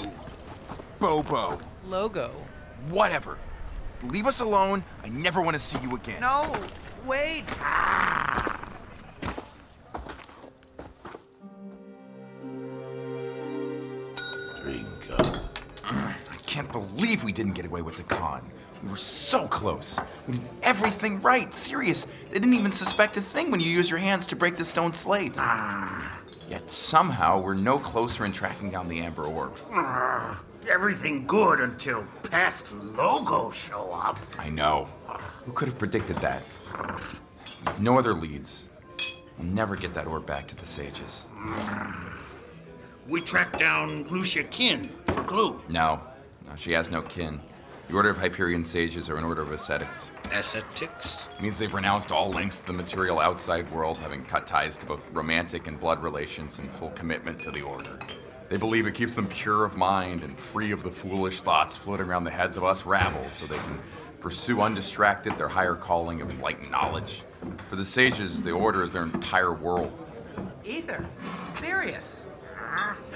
Bobo, 1.00 1.60
Logo. 1.88 2.32
whatever. 2.90 3.38
Leave 4.04 4.28
us 4.28 4.40
alone. 4.42 4.84
I 5.04 5.10
never 5.10 5.42
want 5.42 5.54
to 5.56 5.60
see 5.60 5.80
you 5.82 5.96
again. 5.96 6.22
No, 6.22 6.56
wait. 7.06 7.46
Drink 14.64 14.88
up. 15.20 15.37
Can't 16.48 16.72
believe 16.72 17.24
we 17.24 17.32
didn't 17.32 17.54
get 17.54 17.66
away 17.66 17.82
with 17.84 17.98
the 17.98 18.04
con. 18.04 18.50
We 18.84 18.90
were 18.90 18.96
so 18.98 19.48
close. 19.48 20.00
We 20.28 20.38
did 20.38 20.48
everything 20.64 21.22
right. 21.22 21.54
Sirius. 21.54 22.06
They 22.32 22.40
didn't 22.40 22.54
even 22.54 22.72
suspect 22.72 23.18
a 23.18 23.22
thing 23.22 23.52
when 23.52 23.60
you 23.60 23.70
use 23.70 23.90
your 23.90 24.00
hands 24.00 24.26
to 24.28 24.36
break 24.36 24.56
the 24.58 24.66
stone 24.66 24.94
slate. 24.94 25.36
Yet 26.50 26.70
somehow 26.72 27.42
we're 27.42 27.54
no 27.54 27.78
closer 27.78 28.24
in 28.26 28.32
tracking 28.32 28.72
down 28.72 28.88
the 28.88 29.00
Amber 29.02 29.26
Orb. 29.26 29.54
Ah, 29.72 30.42
Everything 30.70 31.26
good 31.28 31.60
until 31.60 32.04
past 32.30 32.72
logos 32.74 33.56
show 33.56 33.92
up. 33.94 34.18
I 34.40 34.50
know. 34.50 34.88
Who 35.46 35.52
could 35.54 35.68
have 35.70 35.78
predicted 35.80 36.18
that? 36.18 36.44
We 37.62 37.66
have 37.66 37.82
no 37.82 37.98
other 37.98 38.14
leads. 38.14 38.68
We'll 39.38 39.48
never 39.48 39.76
get 39.76 39.94
that 39.94 40.08
orb 40.08 40.26
back 40.26 40.48
to 40.48 40.56
the 40.56 40.66
sages. 40.66 41.26
We 43.08 43.22
tracked 43.22 43.58
down 43.60 44.04
Lucia 44.10 44.44
Kin 44.44 44.90
for 45.08 45.24
clue. 45.24 45.62
No, 45.70 46.02
no, 46.48 46.56
she 46.56 46.72
has 46.72 46.90
no 46.90 47.02
kin. 47.02 47.40
The 47.88 47.96
Order 47.96 48.10
of 48.10 48.18
Hyperion 48.18 48.66
Sages 48.66 49.10
are 49.10 49.16
an 49.16 49.24
order 49.24 49.42
of 49.42 49.52
ascetics. 49.52 50.12
Ascetics? 50.34 51.24
It 51.38 51.42
means 51.42 51.58
they've 51.58 51.74
renounced 51.74 52.12
all 52.12 52.32
links 52.32 52.60
to 52.60 52.68
the 52.68 52.74
material 52.74 53.20
outside 53.20 53.72
world, 53.72 53.98
having 53.98 54.26
cut 54.26 54.46
ties 54.46 54.78
to 54.80 54.86
both 54.86 55.02
romantic 55.14 55.68
and 55.68 55.80
blood 55.80 56.04
relations 56.04 56.60
and 56.60 56.70
full 56.70 56.90
commitment 56.92 57.40
to 57.44 57.52
the 57.52 57.62
Order. 57.62 57.98
They 58.50 58.58
believe 58.58 58.88
it 58.88 58.94
keeps 58.94 59.16
them 59.16 59.28
pure 59.28 59.64
of 59.64 59.78
mind 59.78 60.24
and 60.24 60.38
free 60.38 60.72
of 60.72 60.84
the 60.84 60.92
foolish 60.92 61.42
thoughts 61.42 61.78
floating 61.78 62.08
around 62.08 62.26
the 62.26 62.32
heads 62.32 62.58
of 62.58 62.64
us 62.66 62.86
rabble, 62.86 63.26
so 63.32 63.46
they 63.46 63.58
can 63.58 63.80
pursue 64.20 64.62
undistracted 64.62 65.38
their 65.38 65.48
higher 65.48 65.76
calling 65.76 66.22
of 66.22 66.30
enlightened 66.30 66.72
knowledge. 66.72 67.24
For 67.70 67.78
the 67.78 67.86
sages, 67.86 68.42
the 68.42 68.52
Order 68.52 68.84
is 68.84 68.92
their 68.92 69.04
entire 69.04 69.54
world. 69.54 69.94
Aether. 70.66 71.06
Sirius. 71.48 72.28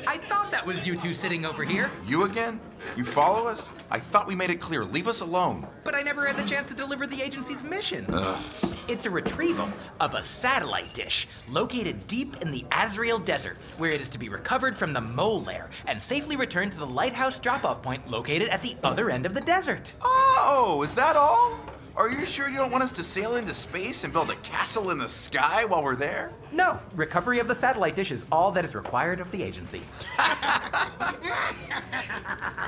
I 0.07 0.17
thought 0.27 0.51
that 0.51 0.65
was 0.65 0.87
you 0.87 0.97
two 0.97 1.13
sitting 1.13 1.45
over 1.45 1.63
here, 1.63 1.91
You 2.07 2.23
again? 2.23 2.59
You 2.97 3.03
follow 3.03 3.47
us? 3.47 3.71
I 3.91 3.99
thought 3.99 4.25
we 4.27 4.33
made 4.33 4.49
it 4.49 4.59
clear. 4.59 4.83
Leave 4.83 5.07
us 5.07 5.21
alone. 5.21 5.67
but 5.83 5.93
I 5.93 6.01
never 6.01 6.25
had 6.25 6.35
the 6.35 6.43
chance 6.49 6.67
to 6.69 6.73
deliver 6.75 7.05
the 7.05 7.21
agency's 7.21 7.63
mission. 7.63 8.05
Ugh. 8.09 8.43
It's 8.87 9.05
a 9.05 9.09
retrieval 9.09 9.69
of 9.99 10.15
a 10.15 10.23
satellite 10.23 10.93
dish 10.95 11.27
located 11.47 12.07
deep 12.07 12.41
in 12.41 12.51
the 12.51 12.65
Azrael 12.71 13.19
Desert, 13.19 13.57
where 13.77 13.91
it 13.91 14.01
is 14.01 14.09
to 14.09 14.17
be 14.17 14.29
recovered 14.29 14.75
from 14.77 14.93
the 14.93 15.01
mole 15.01 15.41
lair 15.41 15.69
and 15.85 16.01
safely 16.01 16.35
returned 16.35 16.71
to 16.71 16.79
the 16.79 16.85
lighthouse 16.87 17.37
drop 17.37 17.63
off 17.63 17.83
point 17.83 18.09
located 18.09 18.49
at 18.49 18.61
the 18.63 18.75
other 18.83 19.11
end 19.11 19.27
of 19.27 19.35
the 19.35 19.41
desert. 19.41 19.93
Oh, 20.01 20.81
is 20.83 20.95
that 20.95 21.15
all? 21.15 21.59
Are 21.95 22.09
you 22.09 22.25
sure 22.25 22.49
you 22.49 22.55
don't 22.55 22.71
want 22.71 22.83
us 22.83 22.91
to 22.91 23.03
sail 23.03 23.35
into 23.35 23.53
space 23.53 24.05
and 24.05 24.13
build 24.13 24.31
a 24.31 24.35
castle 24.37 24.91
in 24.91 24.97
the 24.97 25.09
sky 25.09 25.65
while 25.65 25.83
we're 25.83 25.95
there? 25.95 26.31
No, 26.53 26.79
recovery 26.95 27.39
of 27.39 27.47
the 27.49 27.55
satellite 27.55 27.95
dish 27.95 28.11
is 28.11 28.23
all 28.31 28.49
that 28.51 28.63
is 28.63 28.73
required 28.75 29.19
of 29.19 29.29
the 29.31 29.43
agency. 29.43 29.81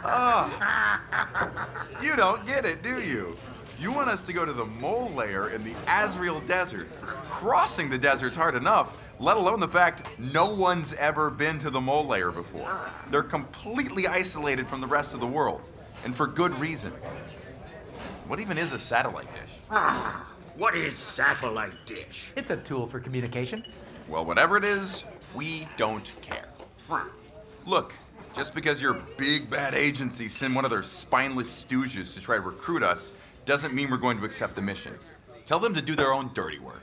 Ah. 0.05 1.79
You 2.01 2.15
don't 2.17 2.45
get 2.45 2.65
it, 2.65 2.83
do 2.83 3.01
you? 3.01 3.37
You 3.79 3.91
want 3.91 4.09
us 4.09 4.25
to 4.25 4.33
go 4.33 4.43
to 4.45 4.51
the 4.53 4.65
mole 4.65 5.09
layer 5.15 5.49
in 5.49 5.63
the 5.63 5.73
Azrael 5.87 6.41
Desert. 6.41 6.89
Crossing 7.29 7.89
the 7.89 7.97
desert's 7.97 8.35
hard 8.35 8.55
enough, 8.55 9.01
let 9.19 9.37
alone 9.37 9.61
the 9.61 9.67
fact 9.67 10.05
no 10.19 10.53
one's 10.53 10.93
ever 10.93 11.29
been 11.29 11.57
to 11.59 11.69
the 11.69 11.79
mole 11.79 12.05
layer 12.05 12.31
before. 12.31 12.77
They're 13.09 13.23
completely 13.23 14.05
isolated 14.07 14.67
from 14.67 14.81
the 14.81 14.87
rest 14.87 15.13
of 15.13 15.21
the 15.21 15.27
world, 15.27 15.69
and 16.03 16.13
for 16.13 16.27
good 16.27 16.53
reason. 16.59 16.91
What 18.27 18.39
even 18.39 18.57
is 18.57 18.71
a 18.71 18.79
satellite 18.79 19.31
dish? 19.33 19.51
Ah, 19.69 20.25
What 20.55 20.75
is 20.75 20.97
satellite 20.97 21.73
dish? 21.85 22.31
It's 22.35 22.51
a 22.51 22.57
tool 22.57 22.85
for 22.85 22.99
communication. 22.99 23.65
Well, 24.07 24.25
whatever 24.25 24.57
it 24.57 24.63
is, 24.63 25.03
we 25.35 25.67
don't 25.77 26.09
care. 26.21 26.47
Look, 27.65 27.93
just 28.35 28.53
because 28.53 28.81
your 28.81 28.93
big 29.17 29.49
bad 29.49 29.73
agency 29.73 30.27
send 30.29 30.53
one 30.55 30.63
of 30.65 30.71
their 30.71 30.83
spineless 30.83 31.49
stooges 31.65 32.13
to 32.13 32.21
try 32.21 32.35
to 32.35 32.41
recruit 32.41 32.83
us 32.83 33.11
doesn't 33.45 33.73
mean 33.73 33.89
we're 33.89 33.97
going 33.97 34.17
to 34.17 34.25
accept 34.25 34.55
the 34.55 34.61
mission. 34.61 34.93
Tell 35.45 35.59
them 35.59 35.73
to 35.73 35.81
do 35.81 35.95
their 35.95 36.13
own 36.13 36.29
dirty 36.33 36.59
work. 36.59 36.81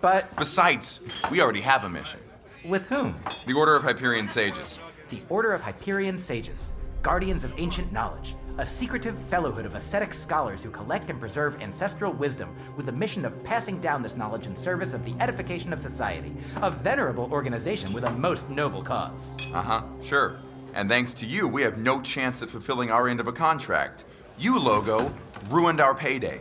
But 0.00 0.34
Besides, 0.36 1.00
we 1.30 1.40
already 1.40 1.60
have 1.62 1.84
a 1.84 1.88
mission. 1.88 2.20
with 2.64 2.88
whom? 2.88 3.14
The 3.46 3.54
Order 3.54 3.76
of 3.76 3.82
Hyperion 3.82 4.28
Sages. 4.28 4.78
The 5.08 5.22
Order 5.28 5.52
of 5.52 5.60
Hyperion 5.62 6.18
Sages, 6.18 6.70
guardians 7.02 7.44
of 7.44 7.52
ancient 7.56 7.92
knowledge, 7.92 8.34
a 8.58 8.64
secretive 8.64 9.18
fellowhood 9.18 9.66
of 9.66 9.74
ascetic 9.74 10.14
scholars 10.14 10.62
who 10.62 10.70
collect 10.70 11.10
and 11.10 11.20
preserve 11.20 11.60
ancestral 11.60 12.12
wisdom 12.12 12.56
with 12.76 12.86
the 12.86 12.92
mission 12.92 13.24
of 13.24 13.42
passing 13.44 13.80
down 13.80 14.02
this 14.02 14.16
knowledge 14.16 14.46
in 14.46 14.56
service 14.56 14.94
of 14.94 15.04
the 15.04 15.14
edification 15.20 15.72
of 15.72 15.80
society, 15.80 16.32
a 16.62 16.70
venerable 16.70 17.30
organization 17.32 17.92
with 17.92 18.04
a 18.04 18.10
most 18.10 18.48
noble 18.48 18.82
cause. 18.82 19.36
Uh 19.52 19.62
huh, 19.62 19.82
sure. 20.02 20.38
And 20.74 20.88
thanks 20.88 21.12
to 21.14 21.26
you, 21.26 21.48
we 21.48 21.62
have 21.62 21.78
no 21.78 22.00
chance 22.00 22.42
of 22.42 22.50
fulfilling 22.50 22.90
our 22.90 23.08
end 23.08 23.20
of 23.20 23.28
a 23.28 23.32
contract. 23.32 24.04
You, 24.38 24.58
Logo, 24.58 25.12
ruined 25.48 25.80
our 25.80 25.94
payday. 25.94 26.40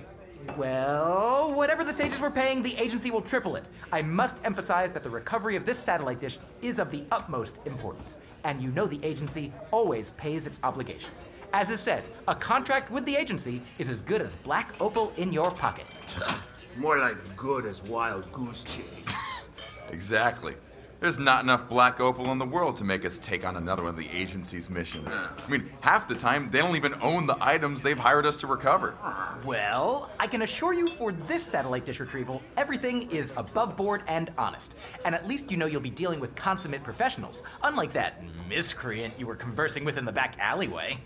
Well, 0.57 1.53
whatever 1.53 1.83
the 1.83 1.93
sages 1.93 2.19
were 2.19 2.29
paying, 2.29 2.61
the 2.61 2.77
agency 2.77 3.11
will 3.11 3.21
triple 3.21 3.55
it. 3.55 3.65
I 3.91 4.01
must 4.01 4.39
emphasize 4.45 4.91
that 4.91 5.03
the 5.03 5.09
recovery 5.09 5.55
of 5.55 5.65
this 5.65 5.79
satellite 5.79 6.19
dish 6.19 6.37
is 6.61 6.79
of 6.79 6.91
the 6.91 7.03
utmost 7.11 7.61
importance, 7.65 8.19
and 8.43 8.61
you 8.61 8.69
know 8.71 8.85
the 8.85 9.03
agency 9.03 9.51
always 9.71 10.11
pays 10.11 10.47
its 10.47 10.59
obligations. 10.63 11.25
As 11.55 11.69
is 11.69 11.79
said, 11.79 12.03
a 12.27 12.35
contract 12.35 12.91
with 12.91 13.05
the 13.05 13.15
agency 13.15 13.61
is 13.79 13.87
as 13.87 14.01
good 14.01 14.21
as 14.21 14.35
black 14.35 14.75
opal 14.81 15.13
in 15.15 15.31
your 15.31 15.49
pocket. 15.51 15.85
More 16.75 16.97
like 16.97 17.15
good 17.37 17.65
as 17.65 17.81
wild 17.81 18.29
goose 18.33 18.65
chase. 18.65 19.15
Exactly. 19.89 20.55
There's 21.01 21.19
not 21.19 21.43
enough 21.43 21.67
black 21.67 21.99
opal 21.99 22.31
in 22.31 22.39
the 22.39 22.45
world 22.45 22.77
to 22.77 22.85
make 22.85 23.03
us 23.03 23.17
take 23.17 23.45
on 23.45 23.57
another 23.57 23.83
one 23.83 23.89
of 23.89 23.97
the 23.97 24.09
agency's 24.09 24.69
missions. 24.69 25.11
I 25.11 25.49
mean, 25.49 25.69
half 25.81 26.07
the 26.07 26.15
time, 26.15 26.49
they 26.49 26.59
don't 26.59 26.75
even 26.75 26.95
own 27.01 27.27
the 27.27 27.37
items 27.41 27.81
they've 27.81 27.97
hired 27.97 28.25
us 28.25 28.37
to 28.37 28.47
recover. 28.47 28.95
Well, 29.43 30.09
I 30.19 30.27
can 30.27 30.41
assure 30.43 30.73
you 30.73 30.89
for 30.89 31.11
this 31.11 31.43
satellite 31.43 31.85
dish 31.85 31.99
retrieval, 31.99 32.41
everything 32.55 33.11
is 33.11 33.33
above 33.35 33.75
board 33.75 34.03
and 34.07 34.31
honest. 34.37 34.75
And 35.03 35.13
at 35.13 35.27
least 35.27 35.51
you 35.51 35.57
know 35.57 35.65
you'll 35.65 35.81
be 35.81 35.89
dealing 35.89 36.21
with 36.21 36.33
consummate 36.35 36.83
professionals, 36.83 37.43
unlike 37.63 37.91
that 37.93 38.23
miscreant 38.47 39.13
you 39.19 39.27
were 39.27 39.35
conversing 39.35 39.83
with 39.83 39.97
in 39.97 40.05
the 40.05 40.11
back 40.13 40.35
alleyway. 40.39 40.97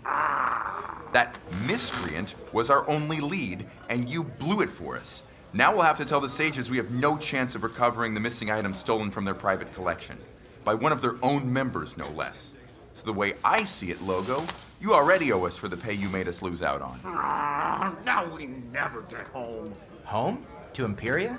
That 1.12 1.36
miscreant 1.66 2.36
was 2.52 2.70
our 2.70 2.88
only 2.88 3.20
lead, 3.20 3.66
and 3.88 4.08
you 4.08 4.22
blew 4.22 4.60
it 4.60 4.70
for 4.70 4.96
us. 4.96 5.24
Now 5.52 5.72
we'll 5.72 5.82
have 5.82 5.96
to 5.96 6.04
tell 6.04 6.20
the 6.20 6.28
sages 6.28 6.70
we 6.70 6.76
have 6.76 6.92
no 6.92 7.18
chance 7.18 7.56
of 7.56 7.64
recovering 7.64 8.14
the 8.14 8.20
missing 8.20 8.50
items 8.50 8.78
stolen 8.78 9.10
from 9.10 9.24
their 9.24 9.34
private 9.34 9.72
collection. 9.74 10.16
By 10.64 10.74
one 10.74 10.92
of 10.92 11.00
their 11.02 11.16
own 11.24 11.52
members, 11.52 11.96
no 11.96 12.08
less. 12.10 12.54
So, 12.94 13.04
the 13.04 13.12
way 13.12 13.34
I 13.44 13.64
see 13.64 13.90
it, 13.90 14.00
Logo, 14.02 14.44
you 14.80 14.94
already 14.94 15.32
owe 15.32 15.44
us 15.44 15.56
for 15.56 15.68
the 15.68 15.76
pay 15.76 15.92
you 15.92 16.08
made 16.08 16.28
us 16.28 16.42
lose 16.42 16.62
out 16.62 16.82
on. 16.82 17.00
Ah, 17.04 17.94
now 18.04 18.32
we 18.32 18.48
never 18.72 19.02
get 19.02 19.26
home. 19.28 19.72
Home? 20.04 20.40
To 20.74 20.84
Imperia? 20.84 21.38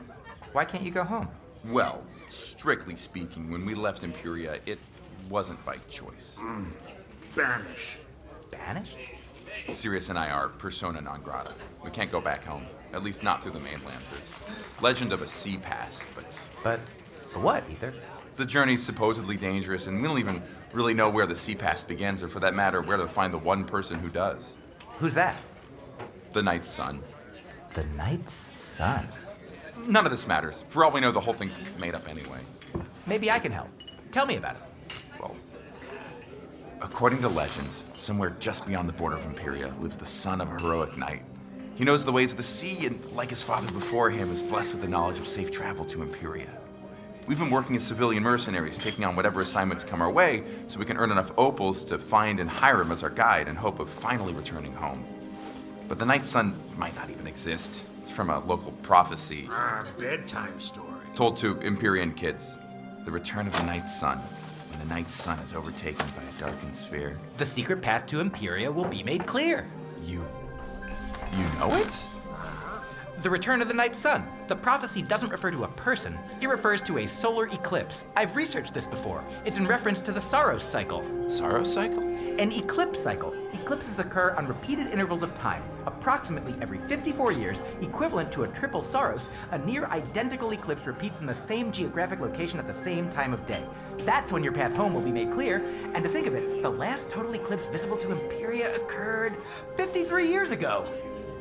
Why 0.54 0.66
can't 0.66 0.84
you 0.84 0.92
go 0.92 1.04
home? 1.04 1.28
Well, 1.66 2.04
strictly 2.28 2.96
speaking, 2.96 3.50
when 3.52 3.66
we 3.66 3.76
left 3.76 4.04
Imperia, 4.04 4.60
it 4.66 4.80
wasn't 5.30 5.64
by 5.66 5.78
choice. 5.90 6.40
Banish. 7.36 7.98
Banished? 8.50 8.98
Sirius 9.72 10.10
and 10.10 10.18
I 10.18 10.30
are 10.30 10.50
persona 10.50 11.00
non 11.00 11.22
grata. 11.22 11.54
We 11.84 11.92
can't 11.92 12.12
go 12.12 12.20
back 12.20 12.44
home, 12.44 12.66
at 12.94 13.04
least 13.04 13.24
not 13.24 13.42
through 13.42 13.52
the 13.54 13.60
mainland. 13.60 14.02
There's 14.12 14.32
legend 14.82 15.14
of 15.14 15.22
a 15.22 15.28
sea 15.28 15.58
pass, 15.58 16.06
but 16.16 16.26
But 16.64 16.80
what, 17.42 17.64
Aether? 17.70 17.94
the 18.36 18.46
journey's 18.46 18.84
supposedly 18.84 19.38
dangerous, 19.38 19.88
and 19.88 20.02
we 20.02 20.08
don't 20.08 20.20
even 20.20 20.42
really 20.74 20.94
know 20.94 21.10
where 21.10 21.26
the 21.28 21.36
sea 21.36 21.56
pass 21.56 21.84
begins, 21.84 22.24
or 22.24 22.28
for 22.30 22.40
that 22.40 22.54
matter, 22.56 22.82
where 22.82 22.98
to 22.98 23.08
find 23.08 23.34
the 23.34 23.38
one 23.38 23.66
person 23.66 24.00
who 24.00 24.10
does. 24.10 24.54
Who's 24.98 25.14
that? 25.16 25.36
The 26.34 26.42
Night's 26.42 26.70
son. 26.72 27.02
The 27.74 27.84
Knight's 27.96 28.34
Son. 28.62 29.08
None 29.86 30.06
of 30.06 30.12
this 30.12 30.28
matters. 30.28 30.64
For 30.70 30.84
all 30.84 30.92
we 30.92 31.00
know, 31.02 31.12
the 31.12 31.20
whole 31.20 31.34
thing's 31.34 31.58
made 31.80 31.96
up 31.96 32.08
anyway. 32.08 32.40
Maybe 33.06 33.32
I 33.32 33.40
can 33.40 33.52
help. 33.52 33.70
Tell 34.12 34.26
me 34.26 34.36
about 34.36 34.56
it. 34.56 34.62
Well, 35.20 35.36
according 36.82 37.22
to 37.22 37.30
legends, 37.30 37.84
somewhere 37.96 38.36
just 38.40 38.68
beyond 38.68 38.88
the 38.90 38.94
border 38.94 39.16
of 39.16 39.26
Imperia 39.26 39.74
lives 39.80 39.96
the 39.98 40.06
son 40.06 40.42
of 40.42 40.50
a 40.50 40.60
heroic 40.60 40.98
knight. 40.98 41.24
He 41.76 41.84
knows 41.84 42.06
the 42.06 42.12
ways 42.12 42.32
of 42.32 42.38
the 42.38 42.44
sea, 42.44 42.86
and 42.86 43.04
like 43.12 43.30
his 43.30 43.42
father 43.42 43.72
before 43.72 44.10
him, 44.10 44.32
is 44.32 44.42
blessed 44.44 44.74
with 44.74 44.82
the 44.82 44.88
knowledge 44.88 45.18
of 45.20 45.28
safe 45.28 45.52
travel 45.52 45.86
to 45.86 46.02
Imperia. 46.04 46.50
We've 47.28 47.40
been 47.40 47.50
working 47.50 47.76
as 47.76 47.84
civilian 47.86 48.24
mercenaries, 48.24 48.78
taking 48.78 49.06
on 49.06 49.16
whatever 49.16 49.42
assignments 49.42 49.84
come 49.84 50.02
our 50.02 50.12
way, 50.12 50.44
so 50.68 50.80
we 50.80 50.86
can 50.86 50.98
earn 50.98 51.12
enough 51.12 51.32
opals 51.38 51.86
to 51.86 51.98
find 51.98 52.40
and 52.40 52.50
hire 52.50 52.82
him 52.82 52.92
as 52.92 53.04
our 53.04 53.10
guide 53.10 53.48
in 53.48 53.56
hope 53.56 53.80
of 53.80 53.90
finally 53.90 54.34
returning 54.34 54.74
home. 54.74 55.06
But 55.88 55.98
the 56.00 56.06
Knight's 56.06 56.30
Sun 56.30 56.60
might 56.78 56.96
not 56.96 57.10
even 57.10 57.28
exist. 57.28 57.84
It's 58.00 58.12
from 58.12 58.30
a 58.30 58.40
local 58.46 58.72
prophecy 58.82 59.48
Ah, 59.52 59.86
bedtime 60.00 60.60
story. 60.60 60.88
told 61.16 61.38
to 61.38 61.60
Empyrean 61.62 62.14
kids. 62.14 62.58
The 63.06 63.12
return 63.12 63.48
of 63.48 63.54
the 63.54 63.64
Knight's 63.64 63.98
Sun, 64.00 64.20
when 64.70 64.80
the 64.80 64.86
Knight's 64.86 65.14
Sun 65.14 65.40
is 65.40 65.54
overtaken 65.54 66.06
by 66.16 66.24
a 66.24 66.40
darkened 66.40 66.76
sphere. 66.76 67.18
The 67.38 67.46
secret 67.46 67.82
path 67.82 68.06
to 68.08 68.20
Imperia 68.20 68.72
will 68.72 68.86
be 68.86 69.04
made 69.04 69.26
clear. 69.26 69.68
You. 70.04 70.24
You 71.34 71.44
know 71.60 71.74
it? 71.76 72.08
The 73.22 73.30
return 73.30 73.62
of 73.62 73.68
the 73.68 73.74
Night 73.74 73.96
Sun. 73.96 74.28
The 74.48 74.56
prophecy 74.56 75.04
doesn't 75.04 75.30
refer 75.30 75.52
to 75.52 75.64
a 75.64 75.68
person, 75.68 76.18
it 76.42 76.50
refers 76.50 76.82
to 76.84 76.98
a 76.98 77.08
solar 77.08 77.46
eclipse. 77.46 78.06
I've 78.16 78.36
researched 78.36 78.74
this 78.74 78.88
before. 78.88 79.24
It's 79.46 79.58
in 79.58 79.68
reference 79.68 80.02
to 80.02 80.12
the 80.12 80.20
Saros 80.20 80.64
cycle. 80.64 81.30
Saros 81.30 81.72
cycle? 81.72 82.02
An 82.02 82.52
eclipse 82.52 83.04
cycle. 83.04 83.34
Eclipses 83.54 84.00
occur 84.00 84.34
on 84.38 84.48
repeated 84.48 84.88
intervals 84.88 85.22
of 85.22 85.36
time, 85.36 85.62
approximately 85.86 86.56
every 86.62 86.80
54 86.80 87.32
years, 87.32 87.64
equivalent 87.82 88.32
to 88.32 88.44
a 88.44 88.48
triple 88.48 88.82
Saros. 88.82 89.30
A 89.52 89.58
near 89.58 89.86
identical 89.86 90.52
eclipse 90.52 90.88
repeats 90.88 91.20
in 91.20 91.28
the 91.28 91.36
same 91.36 91.72
geographic 91.72 92.20
location 92.20 92.58
at 92.58 92.68
the 92.68 92.74
same 92.74 93.10
time 93.12 93.34
of 93.34 93.46
day. 93.46 93.64
That's 94.00 94.32
when 94.32 94.44
your 94.44 94.54
path 94.54 94.74
home 94.74 94.96
will 94.96 95.02
be 95.02 95.12
made 95.12 95.32
clear. 95.32 95.64
And 95.94 96.04
to 96.04 96.10
think 96.10 96.26
of 96.26 96.34
it, 96.34 96.64
the 96.64 96.70
last 96.70 97.10
total 97.10 97.36
eclipse 97.36 97.66
visible 97.66 97.98
to 97.98 98.12
Imperia 98.12 98.76
occurred 98.76 99.38
53 99.78 100.28
years 100.28 100.50
ago. 100.50 100.92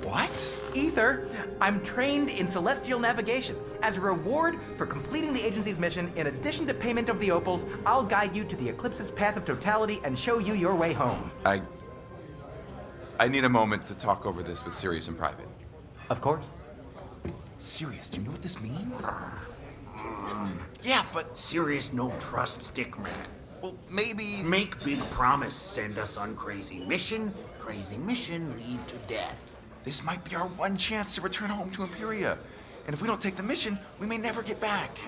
What? 0.03 0.59
Aether, 0.75 1.27
I'm 1.61 1.83
trained 1.83 2.31
in 2.31 2.49
celestial 2.49 2.99
navigation. 2.99 3.57
As 3.83 3.99
a 3.99 4.01
reward 4.01 4.59
for 4.77 4.87
completing 4.87 5.35
the 5.35 5.45
agency's 5.45 5.79
mission, 5.79 6.13
in 6.17 6.27
addition 6.29 6.67
to 6.69 6.75
payment 6.75 7.09
of 7.09 7.21
the 7.21 7.31
opals, 7.31 7.67
I'll 7.85 8.05
guide 8.05 8.35
you 8.35 8.45
to 8.45 8.57
the 8.57 8.69
eclipse's 8.69 9.11
path 9.11 9.37
of 9.37 9.45
totality 9.45 10.01
and 10.05 10.19
show 10.19 10.39
you 10.39 10.55
your 10.55 10.75
way 10.75 10.93
home. 10.93 11.31
I. 11.45 11.63
I 13.19 13.29
need 13.29 13.45
a 13.45 13.49
moment 13.51 13.85
to 13.87 13.95
talk 13.95 14.25
over 14.25 14.43
this 14.43 14.65
with 14.65 14.73
Sirius 14.73 15.09
in 15.09 15.15
private. 15.15 15.47
Of 16.09 16.23
course. 16.23 16.57
Sirius, 17.59 18.09
do 18.09 18.19
you 18.19 18.25
know 18.25 18.31
what 18.31 18.43
this 18.43 18.59
means? 18.61 19.03
Mm. 19.03 20.57
Yeah, 20.83 21.05
but 21.13 21.37
Sirius 21.37 21.93
no 21.93 22.11
trust 22.19 22.63
stick 22.63 22.99
man. 22.99 23.27
Well, 23.61 23.77
maybe. 23.91 24.43
Make 24.43 24.83
big 24.83 24.99
promise, 25.11 25.55
send 25.55 25.99
us 25.99 26.17
on 26.17 26.35
crazy 26.35 26.79
mission. 26.87 27.35
Crazy 27.59 27.99
mission 27.99 28.57
lead 28.57 28.89
to 28.89 28.97
death. 29.07 29.50
This 29.85 30.05
might 30.05 30.23
be 30.25 30.37
our 30.37 30.49
one 30.49 30.77
chance 30.77 31.15
to 31.15 31.21
return 31.21 31.51
home 31.51 31.71
to 31.73 31.83
Imperia. 31.83 32.39
And 32.87 32.95
if 32.95 33.01
we 33.01 33.09
don't 33.09 33.21
take 33.21 33.37
the 33.37 33.43
mission, 33.43 33.79
we 33.99 34.07
may 34.07 34.17
never 34.17 34.43
get 34.43 34.61
back. 34.61 34.99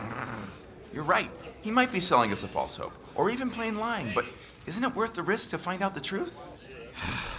You're 0.92 1.04
right. 1.04 1.30
He 1.62 1.70
might 1.70 1.92
be 1.92 2.00
selling 2.00 2.32
us 2.32 2.42
a 2.42 2.48
false 2.48 2.76
hope, 2.76 2.92
or 3.14 3.30
even 3.30 3.50
plain 3.50 3.76
lying, 3.76 4.12
but 4.14 4.24
isn't 4.66 4.82
it 4.82 4.94
worth 4.94 5.14
the 5.14 5.22
risk 5.22 5.50
to 5.50 5.58
find 5.58 5.82
out 5.82 5.94
the 5.94 6.00
truth? 6.00 6.38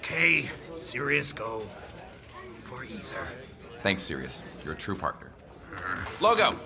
Okay, 0.00 0.50
Sirius 0.76 1.32
go. 1.32 1.66
For 2.64 2.84
Aether. 2.84 3.26
Thanks, 3.82 4.02
Sirius. 4.02 4.42
You're 4.62 4.74
a 4.74 4.76
true 4.76 4.94
partner. 4.94 5.30
Uh-huh. 5.74 6.10
Logo! 6.20 6.60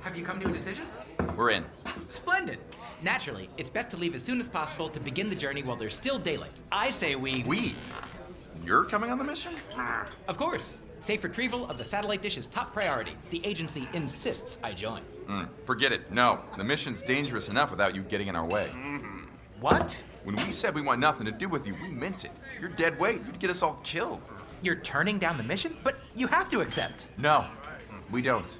Have 0.00 0.18
you 0.18 0.24
come 0.24 0.40
to 0.40 0.48
a 0.48 0.52
decision? 0.52 0.84
We're 1.36 1.50
in. 1.50 1.64
Splendid. 2.08 2.58
Naturally, 3.02 3.48
it's 3.56 3.70
best 3.70 3.90
to 3.90 3.96
leave 3.96 4.14
as 4.14 4.22
soon 4.22 4.40
as 4.40 4.48
possible 4.48 4.88
to 4.88 4.98
begin 4.98 5.30
the 5.30 5.36
journey 5.36 5.62
while 5.62 5.76
there's 5.76 5.94
still 5.94 6.18
daylight. 6.18 6.50
I 6.72 6.90
say 6.90 7.14
we. 7.14 7.44
We? 7.44 7.76
You're 8.64 8.84
coming 8.84 9.10
on 9.10 9.18
the 9.18 9.24
mission? 9.24 9.54
Of 10.26 10.36
course. 10.36 10.80
Safe 11.00 11.22
retrieval 11.22 11.68
of 11.68 11.78
the 11.78 11.84
satellite 11.84 12.22
dish 12.22 12.36
is 12.36 12.48
top 12.48 12.72
priority. 12.72 13.12
The 13.30 13.40
agency 13.46 13.88
insists 13.92 14.58
I 14.64 14.72
join. 14.72 15.02
Mm, 15.28 15.48
forget 15.64 15.92
it. 15.92 16.10
No, 16.10 16.40
the 16.56 16.64
mission's 16.64 17.02
dangerous 17.02 17.48
enough 17.48 17.70
without 17.70 17.94
you 17.94 18.02
getting 18.02 18.26
in 18.26 18.34
our 18.34 18.44
way. 18.44 18.72
What? 19.60 19.96
When 20.24 20.34
we 20.36 20.50
said 20.50 20.74
we 20.74 20.82
want 20.82 21.00
nothing 21.00 21.24
to 21.26 21.32
do 21.32 21.48
with 21.48 21.66
you, 21.66 21.74
we 21.80 21.88
meant 21.88 22.24
it. 22.24 22.32
You're 22.60 22.70
dead 22.70 22.98
weight 22.98 23.20
You'd 23.24 23.38
get 23.38 23.48
us 23.48 23.62
all 23.62 23.78
killed. 23.84 24.20
You're 24.62 24.76
turning 24.76 25.18
down 25.18 25.36
the 25.36 25.44
mission? 25.44 25.76
But 25.84 26.00
you 26.16 26.26
have 26.26 26.50
to 26.50 26.60
accept. 26.60 27.06
No, 27.16 27.46
we 28.10 28.22
don't. 28.22 28.58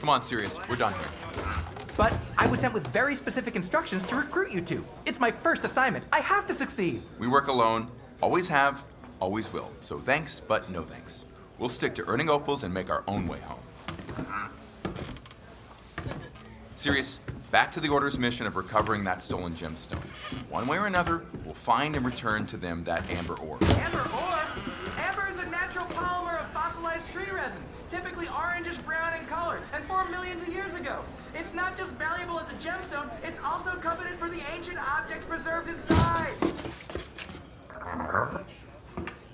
Come 0.00 0.08
on, 0.08 0.22
Sirius. 0.22 0.58
We're 0.68 0.76
done 0.76 0.94
here. 0.94 1.44
But 1.96 2.12
I 2.36 2.46
was 2.46 2.60
sent 2.60 2.72
with 2.72 2.86
very 2.88 3.16
specific 3.16 3.56
instructions 3.56 4.04
to 4.04 4.16
recruit 4.16 4.52
you 4.52 4.60
two. 4.60 4.84
It's 5.04 5.18
my 5.18 5.32
first 5.32 5.64
assignment. 5.64 6.04
I 6.12 6.20
have 6.20 6.46
to 6.46 6.54
succeed. 6.54 7.02
We 7.18 7.26
work 7.26 7.48
alone, 7.48 7.88
always 8.22 8.46
have, 8.48 8.84
always 9.18 9.52
will. 9.52 9.70
So 9.80 9.98
thanks, 9.98 10.38
but 10.38 10.70
no 10.70 10.82
thanks. 10.82 11.24
We'll 11.58 11.68
stick 11.68 11.94
to 11.96 12.06
earning 12.06 12.30
opals 12.30 12.62
and 12.62 12.72
make 12.72 12.88
our 12.88 13.02
own 13.08 13.26
way 13.26 13.40
home. 13.40 13.58
Sirius, 16.76 17.18
back 17.50 17.72
to 17.72 17.80
the 17.80 17.88
Order's 17.88 18.16
mission 18.16 18.46
of 18.46 18.54
recovering 18.54 19.02
that 19.02 19.20
stolen 19.20 19.54
gemstone. 19.54 19.98
One 20.48 20.68
way 20.68 20.78
or 20.78 20.86
another, 20.86 21.24
we'll 21.44 21.54
find 21.54 21.96
and 21.96 22.06
return 22.06 22.46
to 22.46 22.56
them 22.56 22.84
that 22.84 23.10
amber 23.10 23.34
ore. 23.34 23.58
Amber 23.62 24.08
ore? 24.14 24.40
Amber 24.98 25.28
is 25.28 25.42
a 25.42 25.46
natural 25.46 25.86
polymer 25.86 26.40
of 26.40 26.48
fossilized 26.48 27.10
tree 27.10 27.28
resin, 27.34 27.62
typically 27.90 28.26
orangish 28.26 28.82
brown 28.84 29.18
in 29.18 29.26
color, 29.26 29.60
and 29.72 29.84
formed 29.84 30.10
millions 30.10 30.42
of 30.42 30.48
years 30.48 30.74
ago. 30.74 31.00
It's 31.34 31.54
not 31.54 31.76
just 31.76 31.96
valuable 31.96 32.38
as 32.38 32.50
a 32.50 32.54
gemstone, 32.54 33.10
it's 33.22 33.38
also 33.44 33.70
coveted 33.76 34.18
for 34.18 34.28
the 34.28 34.42
ancient 34.54 34.78
objects 34.78 35.26
preserved 35.26 35.68
inside. 35.68 36.34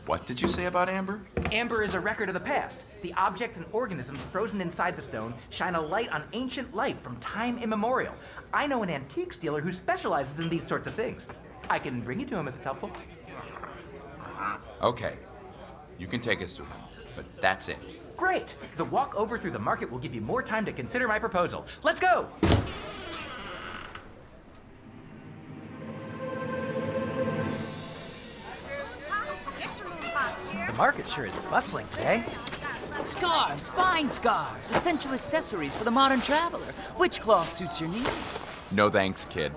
What 0.07 0.27
did 0.27 0.40
you 0.40 0.49
say 0.49 0.67
about 0.67 0.90
amber? 0.90 1.23
Amber 1.51 1.83
is 1.83 1.95
a 1.95 2.01
record 2.01 2.29
of 2.29 2.35
the 2.35 2.40
past. 2.40 2.85
The 3.01 3.14
objects 3.14 3.57
and 3.57 3.67
organisms 3.73 4.23
frozen 4.23 4.61
inside 4.61 4.97
the 4.97 5.03
stone 5.03 5.33
shine 5.49 5.75
a 5.75 5.81
light 5.81 6.11
on 6.12 6.25
ancient 6.35 6.75
life 6.75 6.99
from 6.99 7.17
time 7.17 7.57
immemorial. 7.59 8.14
I 8.53 8.67
know 8.67 8.83
an 8.83 8.90
antique 8.90 9.38
dealer 9.40 9.62
who 9.62 9.73
specializes 9.73 10.40
in 10.40 10.51
these 10.51 10.67
sorts 10.67 10.87
of 10.87 10.95
things. 10.95 11.27
I 11.71 11.79
can 11.79 12.03
bring 12.03 12.21
you 12.21 12.27
to 12.27 12.37
him 12.37 12.49
if 12.49 12.57
it's 12.57 12.64
helpful. 12.64 12.90
Okay. 14.83 15.17
You 15.99 16.07
can 16.07 16.21
take 16.21 16.43
us 16.43 16.53
to 16.55 16.62
him, 16.62 16.77
but 17.16 17.24
that's 17.40 17.68
it. 17.68 18.00
Great! 18.16 18.57
The 18.77 18.85
walk 18.85 19.14
over 19.16 19.38
through 19.38 19.50
the 19.53 19.59
market 19.59 19.90
will 19.90 19.98
give 19.98 20.14
you 20.14 20.20
more 20.20 20.42
time 20.42 20.64
to 20.64 20.72
consider 20.72 21.09
my 21.09 21.18
proposal. 21.18 21.66
Let's 21.83 22.00
go! 22.00 22.29
The 30.66 30.79
market 30.79 31.09
sure 31.09 31.27
is 31.27 31.35
bustling 31.50 31.87
today. 31.88 32.24
Scarves, 33.03 33.68
fine 33.68 34.09
scarves, 34.09 34.70
essential 34.70 35.12
accessories 35.12 35.77
for 35.77 35.85
the 35.85 35.90
modern 35.90 36.20
traveler. 36.20 36.72
Which 36.96 37.20
cloth 37.20 37.53
suits 37.53 37.81
your 37.81 37.90
needs? 37.90 38.50
No 38.70 38.90
thanks, 38.90 39.24
kid. 39.27 39.53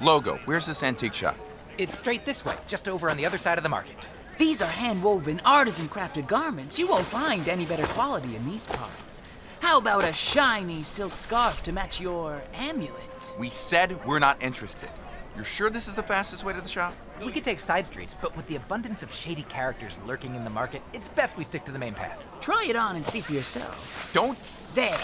Logo, 0.00 0.38
where's 0.44 0.66
this 0.66 0.82
antique 0.82 1.14
shop? 1.14 1.36
It's 1.78 1.98
straight 1.98 2.24
this 2.24 2.44
way, 2.44 2.54
just 2.68 2.88
over 2.88 3.10
on 3.10 3.16
the 3.16 3.26
other 3.26 3.38
side 3.38 3.58
of 3.58 3.62
the 3.62 3.68
market. 3.68 4.08
These 4.38 4.60
are 4.60 4.68
hand 4.68 5.02
woven, 5.02 5.40
artisan 5.46 5.88
crafted 5.88 6.26
garments. 6.26 6.78
You 6.78 6.86
won't 6.86 7.06
find 7.06 7.48
any 7.48 7.64
better 7.64 7.86
quality 7.86 8.36
in 8.36 8.44
these 8.44 8.66
parts. 8.66 9.22
How 9.60 9.78
about 9.78 10.04
a 10.04 10.12
shiny 10.12 10.82
silk 10.82 11.16
scarf 11.16 11.62
to 11.62 11.72
match 11.72 12.00
your 12.00 12.42
amulet? 12.52 12.92
We 13.40 13.48
said 13.48 13.98
we're 14.04 14.18
not 14.18 14.42
interested. 14.42 14.90
You're 15.34 15.46
sure 15.46 15.70
this 15.70 15.88
is 15.88 15.94
the 15.94 16.02
fastest 16.02 16.44
way 16.44 16.52
to 16.52 16.60
the 16.60 16.68
shop? 16.68 16.94
We 17.24 17.32
could 17.32 17.44
take 17.44 17.60
side 17.60 17.86
streets, 17.86 18.14
but 18.20 18.36
with 18.36 18.46
the 18.46 18.56
abundance 18.56 19.02
of 19.02 19.10
shady 19.12 19.42
characters 19.44 19.92
lurking 20.06 20.34
in 20.34 20.44
the 20.44 20.50
market, 20.50 20.82
it's 20.92 21.08
best 21.08 21.36
we 21.38 21.44
stick 21.44 21.64
to 21.64 21.72
the 21.72 21.78
main 21.78 21.94
path. 21.94 22.18
Try 22.42 22.66
it 22.68 22.76
on 22.76 22.96
and 22.96 23.06
see 23.06 23.20
for 23.22 23.32
yourself. 23.32 24.10
Don't. 24.12 24.54
There. 24.74 25.00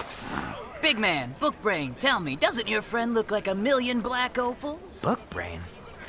Big 0.82 0.98
man, 0.98 1.34
book 1.40 1.54
brain, 1.62 1.94
tell 1.98 2.20
me, 2.20 2.36
doesn't 2.36 2.68
your 2.68 2.82
friend 2.82 3.14
look 3.14 3.30
like 3.30 3.48
a 3.48 3.54
million 3.54 4.00
black 4.00 4.38
opals? 4.38 5.00
Book 5.02 5.20
brain? 5.30 5.60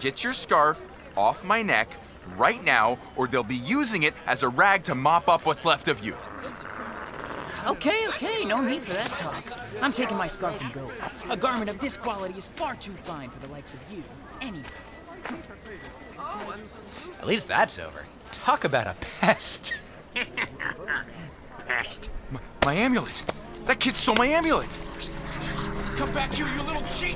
Get 0.01 0.23
your 0.23 0.33
scarf 0.33 0.81
off 1.15 1.43
my 1.45 1.61
neck 1.61 1.89
right 2.37 2.63
now, 2.63 2.97
or 3.15 3.27
they'll 3.27 3.43
be 3.43 3.55
using 3.55 4.03
it 4.03 4.13
as 4.25 4.43
a 4.43 4.49
rag 4.49 4.83
to 4.83 4.95
mop 4.95 5.27
up 5.29 5.45
what's 5.45 5.65
left 5.65 5.87
of 5.87 6.03
you. 6.03 6.15
Okay, 7.65 8.07
okay, 8.09 8.43
no 8.43 8.59
need 8.59 8.81
for 8.81 8.93
that 8.93 9.09
talk. 9.15 9.43
I'm 9.81 9.93
taking 9.93 10.17
my 10.17 10.27
scarf 10.27 10.59
and 10.61 10.73
go. 10.73 10.91
A 11.29 11.37
garment 11.37 11.69
of 11.69 11.79
this 11.79 11.95
quality 11.95 12.37
is 12.37 12.47
far 12.47 12.75
too 12.75 12.91
fine 12.91 13.29
for 13.29 13.39
the 13.39 13.51
likes 13.53 13.73
of 13.73 13.79
you. 13.91 14.03
Anyway. 14.41 14.65
At 17.19 17.27
least 17.27 17.47
that's 17.47 17.79
over. 17.79 18.05
Talk 18.31 18.65
about 18.65 18.87
a 18.87 18.95
pest. 19.21 19.75
Pest. 21.65 22.09
My, 22.29 22.39
my 22.65 22.73
amulet! 22.73 23.23
That 23.65 23.79
kid 23.79 23.95
stole 23.95 24.15
my 24.15 24.27
amulet! 24.27 24.69
Come 25.95 26.13
back 26.13 26.29
here, 26.31 26.47
you 26.49 26.61
little 26.63 26.81
cheat! 26.83 27.15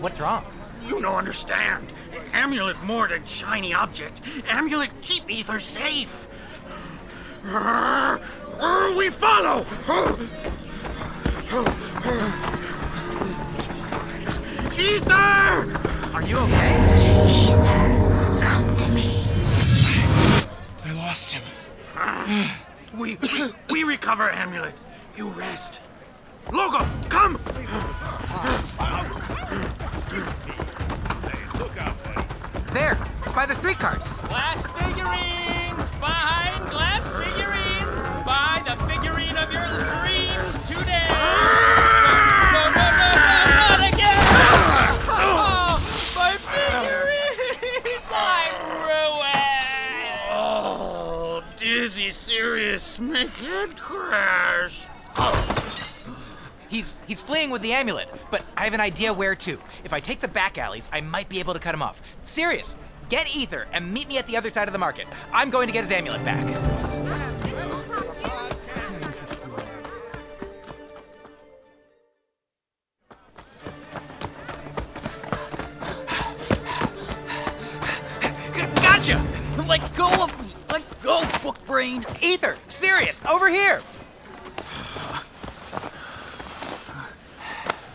What's 0.00 0.18
wrong? 0.18 0.44
You 0.88 1.00
don't 1.00 1.14
understand. 1.14 1.92
Amulet 2.32 2.80
more 2.82 3.08
than 3.08 3.24
shiny 3.26 3.74
object. 3.74 4.20
Amulet 4.48 4.90
keep 5.02 5.24
Aether 5.30 5.60
safe. 5.60 6.28
We 7.44 9.10
follow! 9.10 9.66
Aether! 14.76 15.76
Are 16.14 16.22
you 16.22 16.36
okay? 16.38 17.46
Come 18.42 18.76
to 18.76 18.88
me. 18.90 19.22
I 20.84 20.92
lost 20.96 21.32
him. 21.32 21.42
We, 22.96 23.16
we, 23.16 23.52
we 23.70 23.84
recover 23.84 24.30
Amulet. 24.30 24.74
You 25.16 25.28
rest. 25.28 25.80
Logo, 26.52 26.86
come! 27.08 27.38
There, 32.72 32.96
by 33.34 33.46
the 33.46 33.54
streetcars. 33.56 34.06
Glass 34.28 34.64
figurines! 34.78 35.88
Behind 35.98 36.70
glass 36.70 37.02
figurines! 37.18 38.24
Buy 38.24 38.62
the 38.64 38.76
figurine 38.86 39.36
of 39.36 39.52
your 39.52 39.66
dreams 39.66 40.60
today! 40.68 41.08
Oh! 41.10 41.56
Oh, 50.32 51.42
dizzy, 51.58 52.10
Sirius, 52.10 53.00
make 53.00 53.30
head 53.30 53.76
crash. 53.76 54.80
He's 56.70 56.96
he's 57.06 57.20
fleeing 57.20 57.50
with 57.50 57.62
the 57.62 57.72
amulet, 57.72 58.08
but 58.30 58.42
I 58.56 58.64
have 58.64 58.74
an 58.74 58.80
idea 58.80 59.12
where 59.12 59.34
to. 59.34 59.58
If 59.84 59.92
I 59.92 60.00
take 60.00 60.20
the 60.20 60.28
back 60.28 60.56
alleys, 60.56 60.88
I 60.92 61.00
might 61.00 61.28
be 61.28 61.40
able 61.40 61.52
to 61.52 61.60
cut 61.60 61.74
him 61.74 61.82
off. 61.82 62.00
Sirius. 62.24 62.76
Get 63.08 63.26
Aether 63.36 63.66
and 63.72 63.92
meet 63.92 64.06
me 64.06 64.18
at 64.18 64.26
the 64.28 64.36
other 64.36 64.52
side 64.52 64.68
of 64.68 64.72
the 64.72 64.78
market. 64.78 65.08
I'm 65.32 65.50
going 65.50 65.66
to 65.66 65.72
get 65.72 65.82
his 65.82 65.90
amulet 65.90 66.24
back. 66.24 66.46
Gotcha! 78.76 79.20
Let 79.66 79.96
go 79.96 80.08
of 80.22 80.46
me! 80.46 80.54
Let 80.70 81.02
go, 81.02 81.24
book 81.42 81.66
brain! 81.66 82.06
Aether, 82.22 82.56
Sirius, 82.68 83.20
over 83.26 83.48
here. 83.48 83.82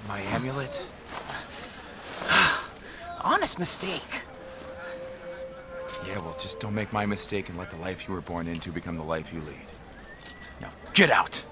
My 0.09 0.19
amulet? 0.19 0.85
Honest 3.45 3.59
mistake. 3.59 4.23
Yeah, 6.07 6.17
well, 6.17 6.35
just 6.39 6.59
don't 6.59 6.73
make 6.73 6.91
my 6.91 7.05
mistake 7.05 7.47
and 7.47 7.59
let 7.59 7.69
the 7.69 7.77
life 7.77 8.07
you 8.07 8.13
were 8.15 8.21
born 8.21 8.47
into 8.47 8.71
become 8.71 8.97
the 8.97 9.03
life 9.03 9.31
you 9.31 9.39
lead. 9.41 9.67
Now, 10.59 10.69
get 10.95 11.11
out! 11.11 11.45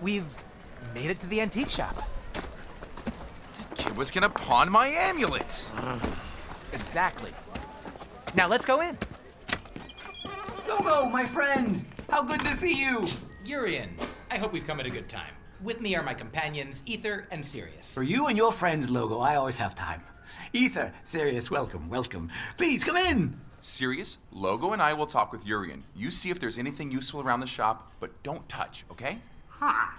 We've 0.00 0.24
made 0.94 1.10
it 1.10 1.20
to 1.20 1.26
the 1.26 1.42
antique 1.42 1.68
shop. 1.68 2.02
Kid 3.74 3.94
was 3.94 4.10
gonna 4.10 4.30
pawn 4.30 4.72
my 4.72 4.86
amulet! 4.86 5.68
Exactly. 6.72 7.32
Now 8.34 8.48
let's 8.48 8.64
go 8.64 8.80
in. 8.80 8.96
Logo, 10.66 11.10
my 11.10 11.26
friend! 11.26 11.84
How 12.08 12.22
good 12.22 12.40
to 12.40 12.56
see 12.56 12.72
you! 12.72 13.06
Yurian, 13.44 13.90
I 14.30 14.38
hope 14.38 14.54
we've 14.54 14.66
come 14.66 14.80
at 14.80 14.86
a 14.86 14.90
good 14.90 15.10
time. 15.10 15.34
With 15.60 15.80
me 15.80 15.96
are 15.96 16.04
my 16.04 16.14
companions, 16.14 16.84
Aether 16.86 17.26
and 17.32 17.44
Sirius. 17.44 17.92
For 17.92 18.04
you 18.04 18.28
and 18.28 18.36
your 18.36 18.52
friends, 18.52 18.88
Logo, 18.88 19.18
I 19.18 19.34
always 19.34 19.56
have 19.56 19.74
time. 19.74 20.00
Aether, 20.54 20.92
Sirius, 21.04 21.50
welcome, 21.50 21.88
welcome. 21.90 22.30
Please 22.56 22.84
come 22.84 22.96
in! 22.96 23.36
Sirius, 23.60 24.18
Logo 24.30 24.72
and 24.72 24.80
I 24.80 24.92
will 24.92 25.06
talk 25.06 25.32
with 25.32 25.44
Yurian. 25.44 25.82
You 25.96 26.12
see 26.12 26.30
if 26.30 26.38
there's 26.38 26.58
anything 26.58 26.92
useful 26.92 27.20
around 27.20 27.40
the 27.40 27.46
shop, 27.46 27.90
but 27.98 28.10
don't 28.22 28.48
touch, 28.48 28.84
okay? 28.92 29.18
Ha! 29.48 29.98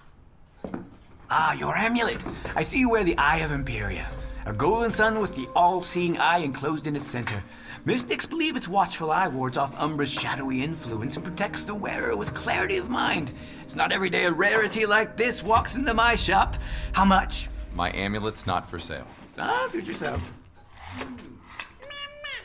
Ah, 1.30 1.54
your 1.54 1.76
amulet. 1.76 2.20
I 2.56 2.64
see 2.64 2.80
you 2.80 2.90
wear 2.90 3.04
the 3.04 3.18
Eye 3.18 3.40
of 3.40 3.52
Imperia, 3.52 4.10
a 4.46 4.54
golden 4.54 4.92
sun 4.94 5.20
with 5.20 5.36
the 5.36 5.48
all-seeing 5.58 6.18
eye 6.20 6.40
enclosed 6.40 6.88
in 6.88 6.96
its 6.96 7.08
center. 7.08 7.44
Mystics 7.86 8.26
believe 8.26 8.58
its 8.58 8.68
watchful 8.68 9.12
eye 9.12 9.28
wards 9.28 9.58
off 9.58 9.80
Umbra's 9.80 10.12
shadowy 10.12 10.64
influence 10.64 11.16
and 11.16 11.24
protects 11.24 11.64
the 11.64 11.74
wearer 11.74 12.16
with 12.16 12.34
clarity 12.34 12.78
of 12.78 12.90
mind. 12.90 13.32
It's 13.64 13.76
not 13.76 13.92
every 13.92 14.10
day 14.10 14.26
a 14.26 14.32
rarity 14.32 14.86
like 14.86 15.16
this 15.16 15.42
walks 15.42 15.76
into 15.76 15.94
my 15.94 16.16
shop. 16.16 16.58
How 16.92 17.06
much? 17.06 17.48
My 17.74 17.90
amulet's 17.92 18.46
not 18.46 18.70
for 18.70 18.80
sale. 18.80 19.08
Ah, 19.38 19.68
suit 19.72 19.86
yourself. 19.86 20.34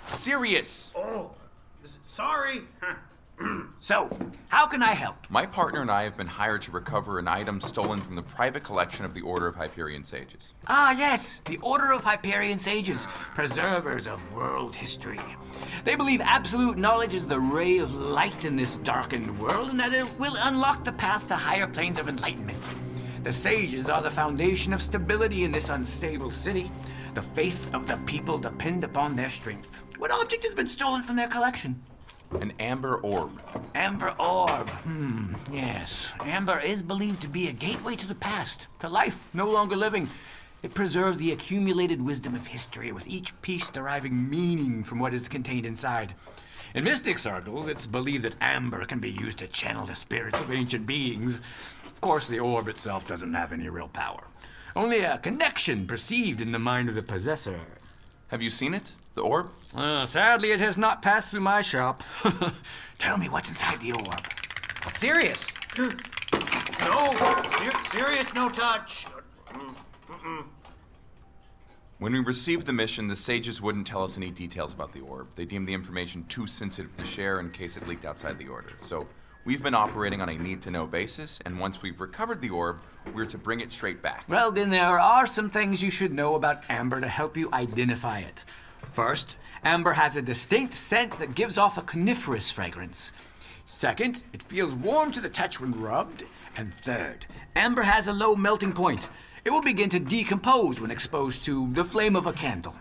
Sirius. 0.09 0.93
Oh, 0.95 1.33
sorry. 2.07 2.63
So, 3.81 4.09
how 4.49 4.67
can 4.67 4.83
I 4.83 4.95
help? 4.95 5.27
My 5.29 5.45
partner 5.45 5.83
and 5.83 5.91
I 5.91 6.05
have 6.05 6.17
been 6.17 6.27
hired 6.27 6.63
to 6.63 6.71
recover 6.71 7.19
an 7.19 7.29
item 7.29 7.61
stolen 7.61 8.01
from 8.01 8.17
the 8.17 8.23
private 8.23 8.63
collection 8.63 9.05
of 9.05 9.13
the 9.13 9.21
Order 9.21 9.47
of 9.47 9.55
Hyperion 9.55 10.05
Sages. 10.05 10.55
Ah, 10.69 10.93
yes, 10.93 11.43
the 11.45 11.59
Order 11.59 11.93
of 11.93 12.03
Hyperion 12.03 12.59
Sages, 12.59 13.07
preservers 13.35 14.07
of 14.07 14.23
world 14.33 14.75
history. 14.75 15.21
They 15.85 15.97
believe 15.97 16.23
absolute 16.23 16.79
knowledge 16.79 17.13
is 17.13 17.27
the 17.27 17.39
ray 17.39 17.77
of 17.77 17.93
light 17.93 18.47
in 18.47 18.57
this 18.57 18.77
darkened 18.77 19.39
world 19.39 19.69
and 19.69 19.79
that 19.81 19.93
it 19.93 20.19
will 20.19 20.37
unlock 20.45 20.83
the 20.83 20.93
path 20.93 21.29
to 21.29 21.37
higher 21.37 21.67
planes 21.67 21.99
of 21.99 22.09
enlightenment. 22.09 22.65
The 23.23 23.33
sages 23.33 23.91
are 23.91 24.01
the 24.01 24.11
foundation 24.11 24.73
of 24.73 24.81
stability 24.81 25.45
in 25.45 25.53
this 25.53 25.69
unstable 25.69 26.31
city. 26.31 26.71
The 27.13 27.23
faith 27.23 27.69
of 27.75 27.87
the 27.87 27.99
people 28.07 28.39
depend 28.39 28.83
upon 28.83 29.15
their 29.15 29.31
strength. 29.31 29.83
What 29.99 30.11
object 30.11 30.45
has 30.45 30.55
been 30.55 30.69
stolen 30.69 31.03
from 31.03 31.17
their 31.17 31.29
collection? 31.29 31.83
An 32.41 32.53
amber 32.59 32.97
orb. 32.97 33.41
Amber 33.75 34.11
orb. 34.19 34.69
Hmm, 34.69 35.35
yes. 35.53 36.13
Amber 36.21 36.59
is 36.59 36.83
believed 36.83 37.23
to 37.23 37.29
be 37.29 37.49
a 37.49 37.53
gateway 37.53 37.97
to 37.97 38.07
the 38.07 38.15
past, 38.15 38.67
to 38.81 38.89
life 38.89 39.29
no 39.33 39.49
longer 39.49 39.77
living. 39.77 40.09
It 40.63 40.75
preserves 40.75 41.19
the 41.19 41.33
accumulated 41.33 42.01
wisdom 42.03 42.35
of 42.35 42.47
history, 42.47 42.91
with 42.91 43.07
each 43.07 43.41
piece 43.43 43.69
deriving 43.69 44.29
meaning 44.29 44.83
from 44.83 44.99
what 44.99 45.15
is 45.15 45.29
contained 45.29 45.67
inside. 45.67 46.15
In 46.75 46.85
mystic 46.85 47.19
circles, 47.19 47.69
it's 47.69 47.87
believed 47.87 48.25
that 48.25 48.35
amber 48.41 48.85
can 48.85 48.99
be 48.99 49.11
used 49.11 49.39
to 49.39 49.47
channel 49.47 49.87
the 49.87 49.95
spirits 49.95 50.41
of 50.41 50.51
ancient 50.51 50.87
beings. 50.87 51.41
Of 51.87 52.01
course, 52.01 52.27
the 52.27 52.41
orb 52.41 52.69
itself 52.69 53.07
doesn't 53.07 53.35
have 53.35 53.53
any 53.53 53.69
real 53.69 53.89
power. 53.89 54.25
Only 54.75 55.01
a 55.01 55.19
connection 55.19 55.87
perceived 55.87 56.41
in 56.41 56.51
the 56.51 56.59
mind 56.59 56.89
of 56.89 56.97
the 56.97 57.03
possessor. 57.03 57.61
Have 58.29 58.43
you 58.43 58.51
seen 58.51 58.75
it? 58.75 58.91
The 59.15 59.23
orb? 59.23 59.51
Uh, 59.77 60.07
sadly, 60.07 60.51
it 60.51 60.61
has 60.61 60.77
not 60.77 61.01
passed 61.01 61.29
through 61.29 61.41
my 61.41 61.63
shop. 61.63 62.03
Tell 62.99 63.17
me 63.17 63.29
what's 63.29 63.49
inside 63.49 63.81
the 63.81 63.93
orb. 63.93 64.21
Sirius. 64.93 65.53
No, 66.81 67.13
ser- 67.15 67.73
Sirius, 67.93 68.35
no 68.35 68.49
touch. 68.51 69.07
When 71.99 72.13
we 72.13 72.19
received 72.19 72.67
the 72.67 72.73
mission, 72.73 73.09
the 73.09 73.17
sages 73.17 73.63
wouldn't 73.63 73.87
tell 73.87 74.03
us 74.03 74.19
any 74.19 74.31
details 74.31 74.75
about 74.75 74.93
the 74.93 75.01
orb. 75.01 75.29
They 75.35 75.47
deemed 75.47 75.67
the 75.67 75.73
information 75.73 76.25
too 76.29 76.47
sensitive 76.47 76.95
to 76.97 77.05
share 77.05 77.41
in 77.41 77.51
case 77.51 77.79
it 77.79 77.87
leaked 77.89 78.05
outside 78.05 78.37
the 78.39 78.49
Order. 78.49 78.73
So 78.81 79.07
we've 79.47 79.63
been 79.63 79.75
operating 79.75 80.21
on 80.21 80.29
a 80.29 80.37
need 80.37 80.61
to 80.63 80.71
know 80.71 80.87
basis, 80.87 81.41
and 81.47 81.59
once 81.59 81.81
we've 81.81 81.99
recovered 82.01 82.43
the 82.43 82.51
orb, 82.51 82.81
we're 83.15 83.25
to 83.27 83.39
bring 83.39 83.61
it 83.61 83.73
straight 83.73 84.03
back. 84.03 84.25
Well, 84.29 84.51
then 84.51 84.69
there 84.69 84.99
are 84.99 85.27
some 85.27 85.49
things 85.49 85.83
you 85.83 85.91
should 85.91 86.13
know 86.13 86.35
about 86.35 86.69
amber 86.69 87.01
to 87.01 87.09
help 87.09 87.37
you 87.37 87.49
identify 87.55 88.19
it. 88.19 88.45
First, 88.93 89.37
amber 89.65 89.93
has 89.93 90.17
a 90.17 90.23
distinct 90.23 90.75
scent 90.75 91.19
that 91.19 91.35
gives 91.35 91.59
off 91.59 91.79
a 91.79 91.83
coniferous 91.83 92.51
fragrance. 92.51 93.13
Second, 93.67 94.23
it 94.33 94.43
feels 94.43 94.73
warm 94.73 95.11
to 95.13 95.21
the 95.21 95.29
touch 95.29 95.61
when 95.61 95.73
rubbed. 95.73 96.25
And 96.57 96.73
third, 96.75 97.27
amber 97.57 97.83
has 97.83 98.07
a 98.07 98.13
low 98.13 98.37
melting 98.37 98.73
point. 98.73 99.09
It 99.45 99.51
will 99.51 99.63
begin 99.63 99.91
to 99.91 99.99
decompose 99.99 100.81
when 100.81 100.91
exposed 100.91 101.45
to 101.45 101.73
the 101.73 101.85
flame 101.85 102.17
of 102.17 102.27
a 102.27 102.33
candle. 102.33 102.75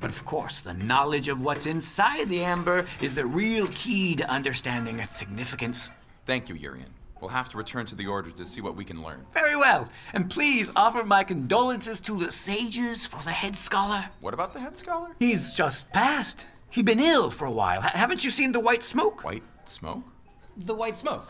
But 0.00 0.10
of 0.10 0.24
course, 0.24 0.60
the 0.60 0.74
knowledge 0.74 1.28
of 1.28 1.40
what's 1.40 1.66
inside 1.66 2.28
the 2.28 2.42
amber 2.44 2.86
is 3.02 3.14
the 3.14 3.26
real 3.26 3.66
key 3.68 4.16
to 4.16 4.30
understanding 4.30 5.00
its 5.00 5.16
significance. 5.16 5.90
Thank 6.26 6.48
you, 6.48 6.54
Yurian. 6.54 6.95
We'll 7.20 7.30
have 7.30 7.48
to 7.50 7.56
return 7.56 7.86
to 7.86 7.94
the 7.94 8.06
Order 8.06 8.30
to 8.30 8.46
see 8.46 8.60
what 8.60 8.76
we 8.76 8.84
can 8.84 9.02
learn. 9.02 9.24
Very 9.32 9.56
well. 9.56 9.88
And 10.12 10.28
please 10.28 10.70
offer 10.76 11.02
my 11.04 11.24
condolences 11.24 12.00
to 12.02 12.18
the 12.18 12.30
sages 12.30 13.06
for 13.06 13.22
the 13.22 13.30
head 13.30 13.56
scholar. 13.56 14.04
What 14.20 14.34
about 14.34 14.52
the 14.52 14.60
head 14.60 14.76
scholar? 14.76 15.08
He's 15.18 15.54
just 15.54 15.90
passed. 15.92 16.46
He'd 16.70 16.84
been 16.84 17.00
ill 17.00 17.30
for 17.30 17.46
a 17.46 17.50
while. 17.50 17.80
H- 17.82 17.92
haven't 17.92 18.22
you 18.22 18.30
seen 18.30 18.52
the 18.52 18.60
white 18.60 18.82
smoke? 18.82 19.24
White 19.24 19.42
smoke? 19.64 20.02
The 20.58 20.74
white 20.74 20.96
smoke, 20.96 21.26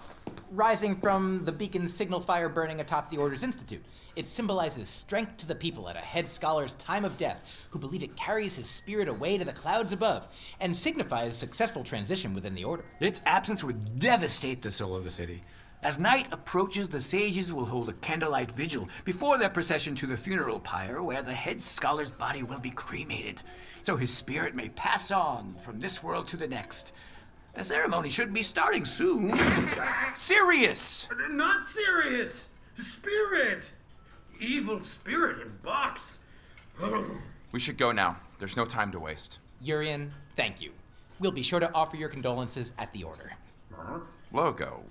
rising 0.52 1.00
from 1.00 1.44
the 1.44 1.50
beacon's 1.50 1.92
signal 1.92 2.20
fire 2.20 2.48
burning 2.48 2.80
atop 2.80 3.10
the 3.10 3.16
Order's 3.16 3.42
Institute. 3.42 3.84
It 4.14 4.28
symbolizes 4.28 4.88
strength 4.88 5.36
to 5.38 5.46
the 5.46 5.54
people 5.54 5.88
at 5.88 5.96
a 5.96 6.00
head 6.00 6.30
scholar's 6.30 6.76
time 6.76 7.04
of 7.04 7.16
death, 7.16 7.66
who 7.70 7.80
believe 7.80 8.04
it 8.04 8.16
carries 8.16 8.54
his 8.54 8.68
spirit 8.68 9.08
away 9.08 9.36
to 9.36 9.44
the 9.44 9.52
clouds 9.52 9.92
above, 9.92 10.28
and 10.60 10.76
signifies 10.76 11.36
successful 11.36 11.82
transition 11.82 12.34
within 12.34 12.54
the 12.54 12.62
Order. 12.64 12.84
Its 13.00 13.20
absence 13.26 13.64
would 13.64 13.98
devastate 13.98 14.62
the 14.62 14.70
soul 14.70 14.94
of 14.94 15.02
the 15.02 15.10
city. 15.10 15.42
As 15.82 15.98
night 15.98 16.26
approaches, 16.32 16.88
the 16.88 17.00
sages 17.00 17.52
will 17.52 17.64
hold 17.64 17.88
a 17.88 17.94
candlelight 17.94 18.50
vigil 18.52 18.88
before 19.04 19.38
their 19.38 19.50
procession 19.50 19.94
to 19.96 20.06
the 20.06 20.16
funeral 20.16 20.58
pyre, 20.58 21.02
where 21.02 21.22
the 21.22 21.34
head 21.34 21.62
scholar's 21.62 22.10
body 22.10 22.42
will 22.42 22.58
be 22.58 22.70
cremated, 22.70 23.42
so 23.82 23.96
his 23.96 24.12
spirit 24.12 24.54
may 24.54 24.68
pass 24.70 25.10
on 25.10 25.54
from 25.64 25.78
this 25.78 26.02
world 26.02 26.26
to 26.28 26.36
the 26.36 26.48
next. 26.48 26.92
The 27.54 27.64
ceremony 27.64 28.08
should 28.08 28.34
be 28.34 28.42
starting 28.42 28.84
soon. 28.84 29.34
Sirius! 30.14 31.08
Not 31.30 31.64
serious! 31.64 32.48
Spirit! 32.74 33.70
Evil 34.40 34.80
spirit 34.80 35.40
in 35.40 35.56
box! 35.62 36.18
We 37.52 37.60
should 37.60 37.78
go 37.78 37.92
now. 37.92 38.18
There's 38.38 38.56
no 38.56 38.64
time 38.64 38.90
to 38.92 38.98
waste. 38.98 39.38
Yurian, 39.64 40.10
thank 40.34 40.60
you. 40.60 40.72
We'll 41.20 41.30
be 41.30 41.42
sure 41.42 41.60
to 41.60 41.72
offer 41.74 41.96
your 41.96 42.08
condolences 42.08 42.72
at 42.76 42.92
the 42.92 43.04
order. 43.04 43.32
Logo, 44.32 44.84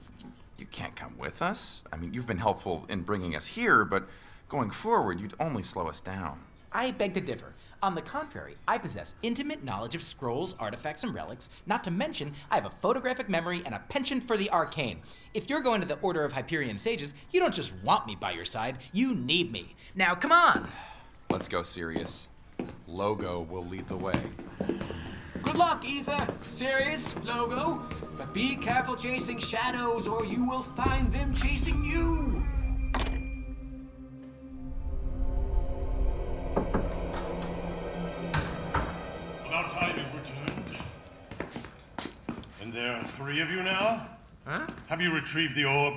you 0.58 0.66
can't 0.68 0.96
come 0.96 1.18
with 1.18 1.42
us. 1.42 1.84
I 1.92 1.98
mean, 1.98 2.14
you've 2.14 2.28
been 2.28 2.38
helpful 2.38 2.86
in 2.90 3.02
bringing 3.02 3.36
us 3.36 3.46
here, 3.46 3.86
but 3.86 4.08
going 4.50 4.70
forward, 4.70 5.20
you'd 5.20 5.34
only 5.40 5.64
slow 5.64 5.88
us 5.88 6.02
down. 6.02 6.40
I 6.72 6.92
beg 6.92 7.14
to 7.14 7.22
differ. 7.22 7.54
On 7.82 7.96
the 7.96 8.02
contrary, 8.02 8.58
I 8.68 8.78
possess 8.78 9.16
intimate 9.24 9.64
knowledge 9.64 9.96
of 9.96 10.04
scrolls, 10.04 10.56
artifacts, 10.60 11.04
and 11.04 11.14
relics, 11.14 11.50
not 11.66 11.84
to 11.86 11.92
mention 11.92 12.34
I 12.52 12.56
have 12.56 12.66
a 12.66 12.70
photographic 12.70 13.30
memory 13.30 13.62
and 13.66 13.74
a 13.74 13.84
penchant 13.88 14.26
for 14.26 14.36
the 14.36 14.50
arcane. 14.50 15.00
If 15.34 15.50
you're 15.50 15.62
going 15.62 15.80
to 15.82 15.88
the 15.88 16.00
Order 16.00 16.26
of 16.26 16.34
Hyperion 16.34 16.78
Sages, 16.78 17.14
you 17.32 17.40
don't 17.40 17.54
just 17.54 17.74
want 17.84 18.08
me 18.08 18.16
by 18.16 18.32
your 18.32 18.46
side, 18.46 18.80
you 18.92 19.16
need 19.16 19.52
me. 19.52 19.76
Now, 19.96 20.16
come 20.16 20.34
on! 20.34 20.68
Let's 21.30 21.48
go, 21.48 21.64
Sirius. 21.64 22.28
Logo 22.88 23.42
will 23.42 23.66
lead 23.66 23.88
the 23.88 23.98
way. 23.98 24.20
Good 25.44 25.56
luck, 25.56 25.84
Aether, 25.86 26.28
Sirius, 26.42 27.16
Logo. 27.24 27.84
But 28.18 28.34
be 28.34 28.56
careful 28.56 28.96
chasing 28.96 29.38
shadows, 29.38 30.08
or 30.08 30.26
you 30.26 30.48
will 30.48 30.64
find 30.64 31.12
them 31.12 31.34
chasing 31.36 31.84
you. 31.84 32.42
About 39.46 39.72
time 39.72 39.98
you've 39.98 40.16
returned. 40.16 40.84
And 42.62 42.74
there 42.74 42.94
are 42.96 43.04
three 43.04 43.42
of 43.42 43.50
you 43.50 43.62
now? 43.64 44.08
Huh? 44.46 44.66
Have 44.88 45.02
you 45.02 45.14
retrieved 45.14 45.56
the 45.56 45.66
orb? 45.66 45.96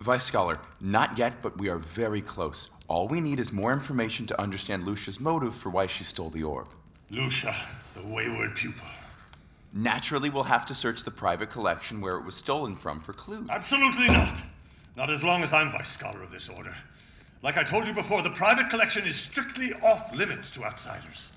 Vice 0.00 0.24
Scholar, 0.24 0.58
not 0.80 1.16
yet, 1.16 1.34
but 1.42 1.56
we 1.58 1.68
are 1.68 1.78
very 1.78 2.20
close. 2.20 2.70
All 2.88 3.08
we 3.08 3.20
need 3.20 3.40
is 3.40 3.52
more 3.52 3.72
information 3.72 4.26
to 4.26 4.40
understand 4.40 4.84
Lucia's 4.84 5.18
motive 5.18 5.54
for 5.54 5.70
why 5.70 5.86
she 5.86 6.04
stole 6.04 6.30
the 6.30 6.42
orb. 6.42 6.68
Lucia, 7.10 7.54
the 7.94 8.02
wayward 8.02 8.54
pupil. 8.54 8.86
Naturally, 9.72 10.30
we'll 10.30 10.42
have 10.42 10.66
to 10.66 10.74
search 10.74 11.02
the 11.02 11.10
private 11.10 11.50
collection 11.50 12.00
where 12.00 12.16
it 12.16 12.24
was 12.24 12.34
stolen 12.34 12.76
from 12.76 13.00
for 13.00 13.12
clues. 13.12 13.48
Absolutely 13.50 14.06
not. 14.06 14.42
Not 14.96 15.10
as 15.10 15.22
long 15.22 15.42
as 15.42 15.52
I'm 15.52 15.72
Vice 15.72 15.90
Scholar 15.90 16.22
of 16.22 16.30
this 16.30 16.48
order. 16.48 16.74
Like 17.42 17.58
I 17.58 17.64
told 17.64 17.86
you 17.86 17.92
before, 17.92 18.22
the 18.22 18.30
private 18.30 18.70
collection 18.70 19.06
is 19.06 19.16
strictly 19.16 19.72
off 19.82 20.14
limits 20.14 20.50
to 20.52 20.64
outsiders. 20.64 21.32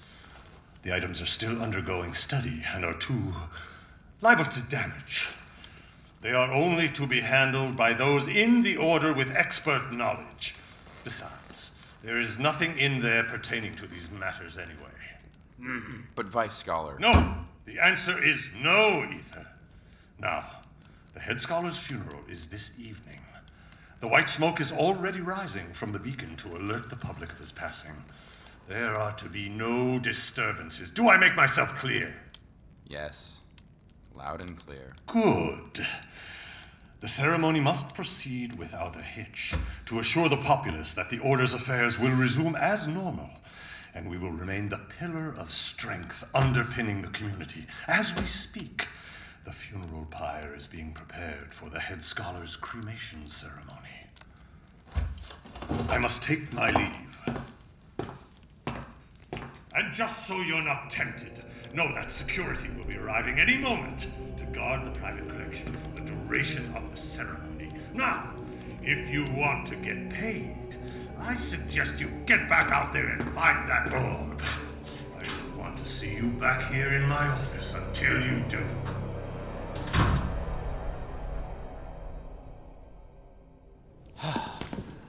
The 0.84 0.95
items 0.95 1.21
are 1.21 1.25
still 1.25 1.62
undergoing 1.62 2.13
study 2.13 2.63
and 2.73 2.86
are 2.86 2.93
too 2.93 3.34
liable 4.21 4.45
to 4.45 4.62
damage. 4.62 5.30
They 6.21 6.32
are 6.32 6.51
only 6.51 6.89
to 6.89 7.08
be 7.08 7.21
handled 7.21 7.77
by 7.77 7.93
those 7.93 8.27
in 8.27 8.62
the 8.62 8.77
order 8.77 9.13
with 9.13 9.36
expert 9.36 9.91
knowledge. 9.93 10.55
Besides, 11.03 11.75
there 12.03 12.19
is 12.19 12.38
nothing 12.38 12.77
in 12.77 12.99
there 12.99 13.23
pertaining 13.23 13.73
to 13.75 13.88
these 13.88 14.12
matters 14.12 14.58
anyway. 14.58 14.75
Mm-hmm. 15.62 16.01
But 16.15 16.27
Vice 16.27 16.55
Scholar. 16.55 16.99
No! 16.99 17.36
The 17.65 17.79
answer 17.79 18.21
is 18.21 18.45
no, 18.62 19.03
Aether. 19.03 19.47
Now, 20.19 20.49
the 21.13 21.19
head 21.19 21.39
scholar's 21.39 21.77
funeral 21.77 22.21
is 22.29 22.49
this 22.49 22.77
evening. 22.79 23.19
The 24.01 24.08
white 24.08 24.29
smoke 24.29 24.62
is 24.62 24.71
already 24.71 25.19
rising 25.19 25.73
from 25.73 25.91
the 25.91 25.99
beacon 25.99 26.36
to 26.38 26.55
alert 26.55 26.89
the 26.89 26.95
public 26.95 27.32
of 27.32 27.38
his 27.38 27.51
passing. 27.51 27.91
There 28.67 28.95
are 28.95 29.13
to 29.17 29.27
be 29.27 29.49
no 29.49 29.99
disturbances. 29.99 30.91
Do 30.91 31.10
I 31.10 31.17
make 31.17 31.36
myself 31.36 31.75
clear? 31.75 32.13
Yes. 32.88 33.39
Loud 34.15 34.41
and 34.41 34.58
clear. 34.65 34.93
Good. 35.08 35.86
The 37.01 37.07
ceremony 37.07 37.62
must 37.62 37.95
proceed 37.95 38.57
without 38.59 38.97
a 38.97 39.01
hitch 39.01 39.55
to 39.85 39.99
assure 39.99 40.27
the 40.27 40.35
populace 40.35 40.93
that 40.95 41.09
the 41.09 41.19
Order's 41.19 41.53
affairs 41.53 41.97
will 41.97 42.12
resume 42.12 42.57
as 42.57 42.88
normal, 42.88 43.29
and 43.95 44.09
we 44.09 44.17
will 44.17 44.31
remain 44.31 44.67
the 44.67 44.81
pillar 44.99 45.33
of 45.38 45.49
strength 45.49 46.25
underpinning 46.35 47.01
the 47.01 47.07
community. 47.09 47.65
As 47.88 48.13
we 48.19 48.25
speak, 48.25 48.88
the 49.45 49.53
funeral 49.53 50.07
pyre 50.12 50.53
is 50.53 50.67
being 50.67 50.91
prepared 50.91 51.53
for 51.53 51.69
the 51.69 51.79
head 51.79 52.03
scholar's 52.03 52.57
cremation 52.57 53.25
ceremony. 53.27 54.05
I 55.88 55.97
must 55.97 56.21
take 56.21 56.51
my 56.51 56.71
leave. 56.71 57.38
And 59.73 59.93
just 59.93 60.27
so 60.27 60.41
you're 60.41 60.62
not 60.62 60.89
tempted, 60.89 61.45
know 61.73 61.93
that 61.93 62.12
security 62.12 62.67
will 62.77 62.85
be 62.85 62.97
arriving 62.97 63.39
any 63.39 63.55
moment 63.55 64.07
to 64.35 64.43
guard 64.45 64.85
the 64.85 64.99
private 64.99 65.29
collection 65.29 65.73
from 65.73 65.95
the 65.95 66.09
duration 66.30 66.63
of 66.76 66.96
the 66.96 67.02
ceremony. 67.02 67.70
Now, 67.92 68.30
if 68.84 69.10
you 69.10 69.26
want 69.36 69.65
to 69.68 69.76
get 69.76 70.12
paid, 70.12 70.78
I 71.20 71.34
suggest 71.34 72.00
you 72.00 72.08
get 72.28 72.48
back 72.48 72.72
out 72.72 72.94
there 72.94 73.08
and 73.08 73.24
find 73.34 73.68
that 73.68 73.92
orb. 73.92 74.39
I 75.18 75.24
don't 75.24 75.58
want 75.58 75.76
to 75.78 75.86
see 75.86 76.13
you 76.13 76.28
back 76.39 76.72
here 76.72 76.94
in 76.94 77.08
my 77.08 77.28
office 77.28 77.74
until 77.74 78.22
you 78.22 78.44
do. 78.48 78.63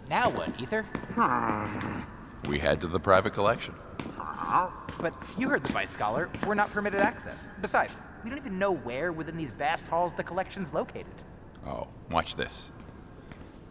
Now 0.09 0.31
what, 0.31 0.49
Aether? 0.61 0.87
We 2.49 2.59
head 2.59 2.81
to 2.81 2.87
the 2.87 2.99
private 2.99 3.35
collection. 3.35 3.75
But 4.99 5.15
you 5.37 5.51
heard 5.51 5.63
the 5.63 5.73
Vice 5.75 5.91
Scholar. 5.91 6.31
We're 6.47 6.55
not 6.55 6.71
permitted 6.73 7.01
access. 7.01 7.37
Besides, 7.61 7.93
we 8.23 8.31
don't 8.31 8.39
even 8.39 8.59
know 8.59 8.73
where 8.73 9.13
within 9.13 9.37
these 9.37 9.51
vast 9.53 9.87
halls 9.87 10.13
the 10.13 10.23
collection's 10.23 10.73
located. 10.73 11.07
Oh, 11.67 11.89
watch 12.11 12.37
this. 12.37 12.73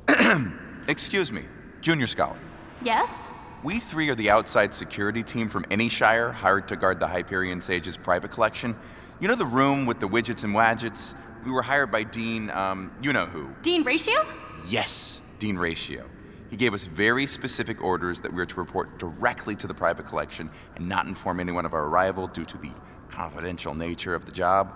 Excuse 0.88 1.32
me, 1.32 1.46
Junior 1.82 2.08
Scholar. 2.08 2.38
Yes? 2.84 3.28
We 3.64 3.80
three 3.80 4.10
are 4.10 4.16
the 4.16 4.30
outside 4.30 4.74
security 4.74 5.22
team 5.22 5.50
from 5.50 5.66
any 5.70 5.90
shire 5.90 6.32
hired 6.32 6.68
to 6.70 6.76
guard 6.76 7.00
the 7.00 7.08
Hyperion 7.08 7.62
Sage's 7.62 7.98
private 7.98 8.32
collection. 8.32 8.76
You 9.20 9.28
know 9.28 9.36
the 9.36 9.46
room 9.46 9.86
with 9.86 10.00
the 10.00 10.08
widgets 10.08 10.44
and 10.44 10.54
wadgets? 10.54 11.14
We 11.46 11.52
were 11.52 11.62
hired 11.62 11.92
by 11.92 12.04
Dean, 12.04 12.50
um, 12.52 12.92
you 13.02 13.12
know 13.12 13.26
who. 13.26 13.50
Dean 13.62 13.84
Ratio? 13.84 14.26
Yes, 14.68 15.20
Dean 15.40 15.58
Ratio. 15.58 16.06
He 16.50 16.58
gave 16.58 16.74
us 16.74 16.86
very 16.86 17.28
specific 17.28 17.84
orders 17.84 18.22
that 18.22 18.32
we 18.32 18.38
were 18.38 18.46
to 18.46 18.56
report 18.56 18.98
directly 18.98 19.56
to 19.58 19.68
the 19.68 19.74
private 19.74 20.08
collection 20.08 20.50
and 20.76 20.90
not 20.90 21.06
inform 21.06 21.40
anyone 21.40 21.66
of 21.66 21.74
our 21.74 21.86
arrival 21.86 22.28
due 22.28 22.46
to 22.46 22.58
the 22.58 22.72
confidential 23.10 23.76
nature 23.76 24.16
of 24.16 24.26
the 24.26 24.32
job. 24.32 24.74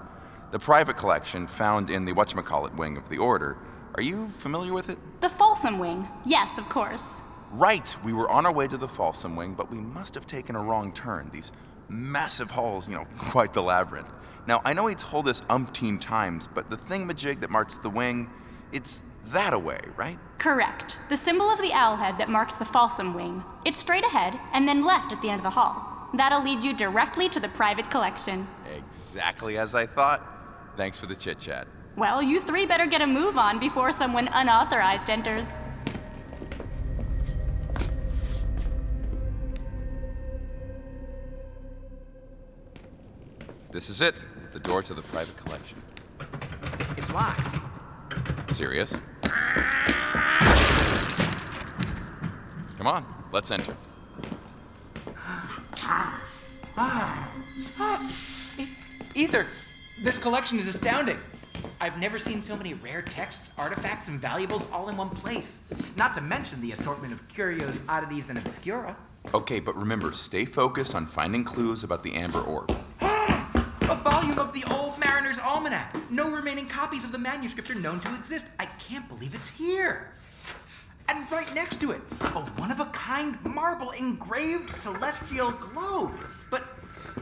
The 0.51 0.59
private 0.59 0.97
collection, 0.97 1.47
found 1.47 1.89
in 1.89 2.05
the 2.05 2.13
whatchamacallit 2.13 2.75
wing 2.75 2.95
of 2.95 3.09
the 3.09 3.17
Order, 3.17 3.57
are 3.95 4.03
you 4.03 4.27
familiar 4.29 4.71
with 4.71 4.89
it? 4.89 4.99
The 5.21 5.29
Folsom 5.29 5.79
Wing. 5.79 6.07
Yes, 6.25 6.57
of 6.57 6.69
course. 6.69 7.21
Right, 7.51 7.95
we 8.03 8.13
were 8.13 8.29
on 8.29 8.45
our 8.45 8.53
way 8.53 8.67
to 8.67 8.77
the 8.77 8.87
Folsom 8.87 9.35
Wing, 9.35 9.53
but 9.53 9.71
we 9.71 9.77
must 9.77 10.13
have 10.13 10.27
taken 10.27 10.55
a 10.55 10.61
wrong 10.61 10.91
turn. 10.93 11.29
These 11.31 11.51
massive 11.89 12.51
halls, 12.51 12.87
you 12.87 12.95
know, 12.95 13.05
quite 13.17 13.53
the 13.53 13.63
labyrinth. 13.63 14.09
Now, 14.45 14.61
I 14.65 14.73
know 14.73 14.87
he 14.87 14.95
told 14.95 15.27
us 15.27 15.41
umpteen 15.41 16.01
times, 16.01 16.47
but 16.47 16.69
the 16.69 16.77
thing 16.77 17.07
thingamajig 17.07 17.39
that 17.39 17.49
marks 17.49 17.77
the 17.77 17.89
wing, 17.89 18.29
it's 18.73 19.01
that 19.27 19.53
away, 19.53 19.79
right? 19.95 20.17
Correct. 20.39 20.97
The 21.07 21.15
symbol 21.15 21.49
of 21.49 21.61
the 21.61 21.71
owl 21.71 21.95
head 21.95 22.17
that 22.17 22.27
marks 22.27 22.55
the 22.55 22.65
Folsom 22.65 23.13
Wing. 23.13 23.43
It's 23.63 23.79
straight 23.79 24.03
ahead 24.03 24.37
and 24.51 24.67
then 24.67 24.83
left 24.83 25.13
at 25.13 25.21
the 25.21 25.29
end 25.29 25.37
of 25.37 25.43
the 25.43 25.49
hall. 25.49 26.09
That'll 26.15 26.43
lead 26.43 26.61
you 26.63 26.75
directly 26.75 27.29
to 27.29 27.39
the 27.39 27.47
private 27.49 27.89
collection. 27.89 28.47
Exactly 28.75 29.57
as 29.57 29.75
I 29.75 29.85
thought. 29.85 30.21
Thanks 30.75 30.97
for 30.97 31.05
the 31.05 31.15
chit 31.15 31.39
chat. 31.39 31.67
Well, 31.95 32.21
you 32.21 32.41
three 32.41 32.65
better 32.65 32.87
get 32.87 33.01
a 33.01 33.07
move 33.07 33.37
on 33.37 33.59
before 33.59 33.91
someone 33.91 34.27
unauthorized 34.33 35.09
enters. 35.09 35.47
This 43.71 43.89
is 43.89 44.01
it 44.01 44.15
the 44.51 44.59
door 44.59 44.83
to 44.83 44.93
the 44.93 45.01
private 45.03 45.35
collection. 45.37 45.81
It's 46.95 47.11
locked. 47.11 47.62
Sirius? 48.53 48.97
Come 52.77 52.87
on, 52.87 53.05
let's 53.31 53.49
enter. 53.49 53.75
Aether, 59.15 59.47
this 60.03 60.17
collection 60.17 60.59
is 60.59 60.67
astounding. 60.67 61.17
I've 61.79 61.97
never 61.97 62.19
seen 62.19 62.41
so 62.41 62.55
many 62.55 62.73
rare 62.75 63.01
texts, 63.01 63.51
artifacts, 63.57 64.07
and 64.07 64.19
valuables 64.19 64.65
all 64.71 64.89
in 64.89 64.97
one 64.97 65.09
place. 65.09 65.59
Not 65.95 66.13
to 66.15 66.21
mention 66.21 66.61
the 66.61 66.71
assortment 66.71 67.13
of 67.13 67.27
curios, 67.29 67.81
oddities, 67.87 68.29
and 68.29 68.37
obscura. 68.37 68.95
Okay, 69.33 69.59
but 69.59 69.75
remember, 69.75 70.11
stay 70.11 70.45
focused 70.45 70.95
on 70.95 71.05
finding 71.05 71.43
clues 71.43 71.83
about 71.83 72.03
the 72.03 72.13
Amber 72.13 72.41
Orb. 72.41 72.69
A 73.01 73.95
volume 73.95 74.39
of 74.39 74.53
the 74.53 74.63
Old 74.71 74.82
copies 76.93 77.05
of 77.05 77.11
the 77.11 77.17
manuscript 77.17 77.71
are 77.71 77.75
known 77.75 77.99
to 77.99 78.13
exist. 78.13 78.45
I 78.59 78.67
can't 78.67 79.07
believe 79.07 79.33
it's 79.33 79.49
here. 79.49 80.11
And 81.09 81.29
right 81.31 81.51
next 81.55 81.81
to 81.81 81.89
it, 81.89 82.01
a 82.21 82.41
one 82.59 82.69
of 82.69 82.79
a 82.79 82.85
kind 82.85 83.35
marble 83.43 83.89
engraved 83.91 84.75
celestial 84.75 85.49
globe. 85.53 86.13
But 86.51 86.65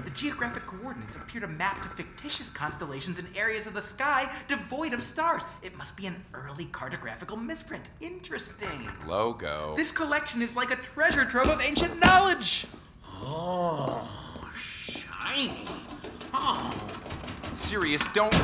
the 0.03 0.09
geographic 0.09 0.65
coordinates 0.65 1.15
appear 1.15 1.39
to 1.39 1.47
map 1.47 1.81
to 1.83 1.87
fictitious 1.87 2.49
constellations 2.49 3.17
in 3.17 3.25
areas 3.33 3.65
of 3.65 3.73
the 3.73 3.81
sky 3.81 4.29
devoid 4.49 4.91
of 4.91 5.01
stars. 5.01 5.41
It 5.61 5.77
must 5.77 5.95
be 5.95 6.05
an 6.05 6.21
early 6.33 6.65
cartographical 6.65 7.41
misprint. 7.41 7.85
Interesting. 8.01 8.91
Logo. 9.07 9.73
This 9.77 9.91
collection 9.91 10.41
is 10.41 10.53
like 10.53 10.71
a 10.71 10.81
treasure 10.83 11.23
trove 11.23 11.47
of 11.47 11.61
ancient 11.61 11.97
knowledge. 12.03 12.67
Oh, 13.23 14.05
shiny. 14.53 15.65
Oh. 16.33 16.73
Sirius, 17.55 18.05
don't. 18.13 18.35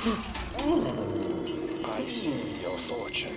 I 0.00 2.04
see 2.06 2.60
your 2.62 2.78
fortune. 2.78 3.34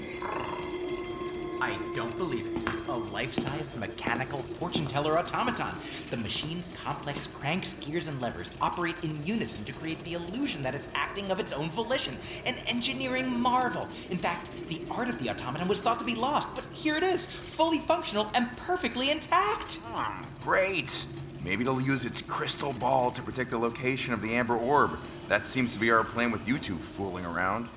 I 1.59 1.75
don't 1.95 2.15
believe 2.19 2.45
it. 2.45 2.69
A 2.87 2.95
life-size 2.95 3.75
mechanical 3.75 4.43
fortune 4.43 4.85
teller 4.85 5.17
automaton. 5.17 5.73
The 6.11 6.17
machine's 6.17 6.69
complex 6.83 7.27
cranks, 7.33 7.73
gears, 7.81 8.05
and 8.05 8.21
levers 8.21 8.51
operate 8.61 8.95
in 9.01 9.25
unison 9.25 9.65
to 9.65 9.73
create 9.73 10.03
the 10.03 10.13
illusion 10.13 10.61
that 10.61 10.75
it's 10.75 10.87
acting 10.93 11.31
of 11.31 11.39
its 11.39 11.51
own 11.51 11.71
volition. 11.71 12.15
An 12.45 12.57
engineering 12.67 13.39
marvel. 13.39 13.87
In 14.11 14.19
fact, 14.19 14.47
the 14.69 14.83
art 14.91 15.09
of 15.09 15.17
the 15.17 15.31
automaton 15.31 15.67
was 15.67 15.81
thought 15.81 15.97
to 15.97 16.05
be 16.05 16.15
lost, 16.15 16.47
but 16.53 16.63
here 16.73 16.95
it 16.95 17.03
is, 17.03 17.25
fully 17.25 17.79
functional 17.79 18.29
and 18.35 18.55
perfectly 18.55 19.09
intact. 19.09 19.77
Hmm, 19.77 20.23
great. 20.43 21.07
Maybe 21.43 21.63
it'll 21.63 21.81
use 21.81 22.05
its 22.05 22.21
crystal 22.21 22.73
ball 22.73 23.09
to 23.11 23.21
predict 23.23 23.49
the 23.49 23.57
location 23.57 24.13
of 24.13 24.21
the 24.21 24.35
Amber 24.35 24.55
Orb. 24.55 24.99
That 25.31 25.45
seems 25.45 25.71
to 25.71 25.79
be 25.79 25.89
our 25.91 26.03
plan 26.03 26.29
with 26.29 26.45
you 26.45 26.57
two 26.59 26.75
fooling 26.75 27.25
around. 27.25 27.69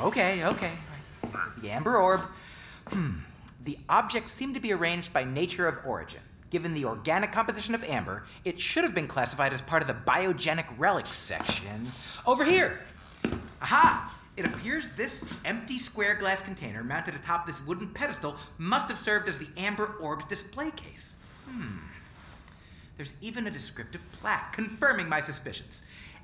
okay, 0.00 0.44
okay. 0.44 0.70
The 1.60 1.70
Amber 1.70 1.96
Orb. 1.96 2.20
Hmm. 2.86 3.14
The 3.64 3.76
objects 3.88 4.32
seem 4.32 4.54
to 4.54 4.60
be 4.60 4.72
arranged 4.72 5.12
by 5.12 5.24
nature 5.24 5.66
of 5.66 5.80
origin. 5.84 6.20
Given 6.50 6.72
the 6.72 6.84
organic 6.84 7.32
composition 7.32 7.74
of 7.74 7.82
amber, 7.82 8.22
it 8.44 8.60
should 8.60 8.84
have 8.84 8.94
been 8.94 9.08
classified 9.08 9.52
as 9.52 9.60
part 9.60 9.82
of 9.82 9.88
the 9.88 9.96
biogenic 10.08 10.66
relics 10.78 11.10
section. 11.10 11.84
Over 12.24 12.44
here! 12.44 12.78
Aha! 13.60 14.16
It 14.36 14.46
appears 14.46 14.86
this 14.96 15.24
empty 15.44 15.80
square 15.80 16.14
glass 16.14 16.42
container 16.42 16.84
mounted 16.84 17.16
atop 17.16 17.44
this 17.44 17.60
wooden 17.66 17.88
pedestal 17.88 18.36
must 18.58 18.88
have 18.88 19.00
served 19.00 19.28
as 19.28 19.36
the 19.38 19.48
Amber 19.56 19.96
Orb's 20.00 20.26
display 20.26 20.70
case. 20.70 21.16
Hmm. 21.46 21.78
There's 22.96 23.14
even 23.20 23.46
a 23.46 23.50
descriptive 23.50 24.02
plaque 24.12 24.52
confirming 24.52 25.08
my 25.08 25.20
suspicions. 25.20 25.82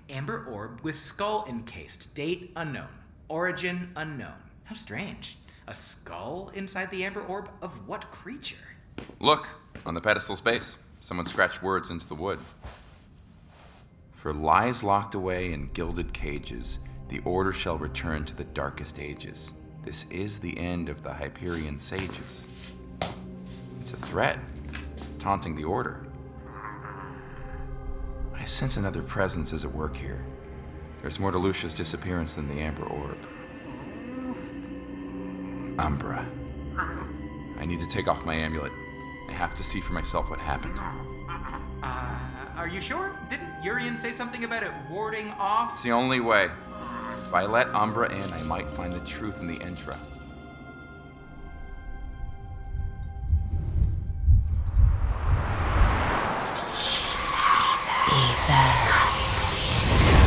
Amber 0.09 0.45
Orb 0.49 0.81
with 0.83 0.97
skull 0.97 1.45
encased, 1.49 2.15
date 2.15 2.53
unknown, 2.57 2.89
origin 3.29 3.91
unknown. 3.97 4.35
How 4.65 4.75
strange. 4.75 5.37
A 5.67 5.75
skull 5.75 6.51
inside 6.55 6.91
the 6.91 7.05
Amber 7.05 7.23
Orb 7.23 7.49
of 7.61 7.89
what 7.89 8.11
creature? 8.11 8.57
Look, 9.19 9.49
on 9.85 9.95
the 9.95 10.01
pedestal 10.01 10.37
space, 10.37 10.79
someone 11.01 11.27
scratched 11.27 11.63
words 11.63 11.91
into 11.91 12.07
the 12.07 12.15
wood. 12.15 12.39
For 14.15 14.33
lies 14.33 14.85
locked 14.85 15.15
away 15.15 15.53
in 15.53 15.71
gilded 15.73 16.13
cages, 16.13 16.81
the 17.09 17.21
order 17.21 17.53
shall 17.53 17.79
return 17.79 18.25
to 18.27 18.37
the 18.37 18.45
darkest 18.45 19.01
ages. 19.01 19.53
This 19.83 20.09
is 20.11 20.39
the 20.39 20.57
end 20.59 20.89
of 20.89 21.03
the 21.03 21.13
Hyperion 21.13 21.81
sages. 21.81 22.45
It's 23.81 23.93
a 23.93 23.97
threat, 23.97 24.39
taunting 25.19 25.57
the 25.57 25.65
order. 25.65 26.07
I 28.41 28.45
sense 28.45 28.79
another 28.79 29.03
presence 29.03 29.53
is 29.53 29.67
at 29.67 29.71
work 29.71 29.95
here. 29.95 30.25
There's 31.01 31.21
more 31.21 31.31
to 31.31 31.37
Lucia's 31.37 31.75
disappearance 31.75 32.37
than 32.37 32.49
the 32.49 32.63
Amber 32.63 32.85
Orb. 32.85 33.19
Umbra. 35.79 36.27
I 37.59 37.67
need 37.67 37.81
to 37.81 37.87
take 37.87 38.09
off 38.09 38.25
my 38.25 38.35
amulet. 38.35 38.73
I 39.29 39.33
have 39.33 39.55
to 39.57 39.63
see 39.63 39.81
for 39.81 39.93
myself 39.93 40.31
what 40.31 40.39
happened. 40.39 40.75
Uh, 41.83 42.19
are 42.57 42.67
you 42.67 42.81
sure? 42.81 43.15
Didn't 43.29 43.53
Yurian 43.63 44.01
say 44.01 44.15
something 44.15 44.45
about 44.45 44.63
it 44.63 44.73
warding 44.91 45.29
off? 45.39 45.73
It's 45.73 45.83
the 45.83 45.93
only 45.93 46.21
way. 46.21 46.49
If 47.11 47.35
I 47.35 47.45
let 47.45 47.75
Umbra 47.75 48.11
in, 48.11 48.33
I 48.33 48.43
might 48.45 48.69
find 48.71 48.93
the 48.93 49.01
truth 49.01 49.41
in 49.41 49.47
the 49.47 49.61
Intra. 49.61 49.99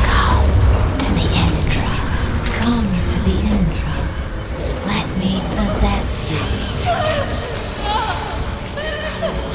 Come 0.08 0.48
to 0.98 1.06
the 1.12 1.26
Intra. 1.44 1.92
Come 2.58 2.88
to 3.10 3.18
the 3.28 3.36
Intra. 3.52 3.96
Let 4.86 5.06
me 5.18 5.32
possess 5.50 6.08
you. 6.30 6.42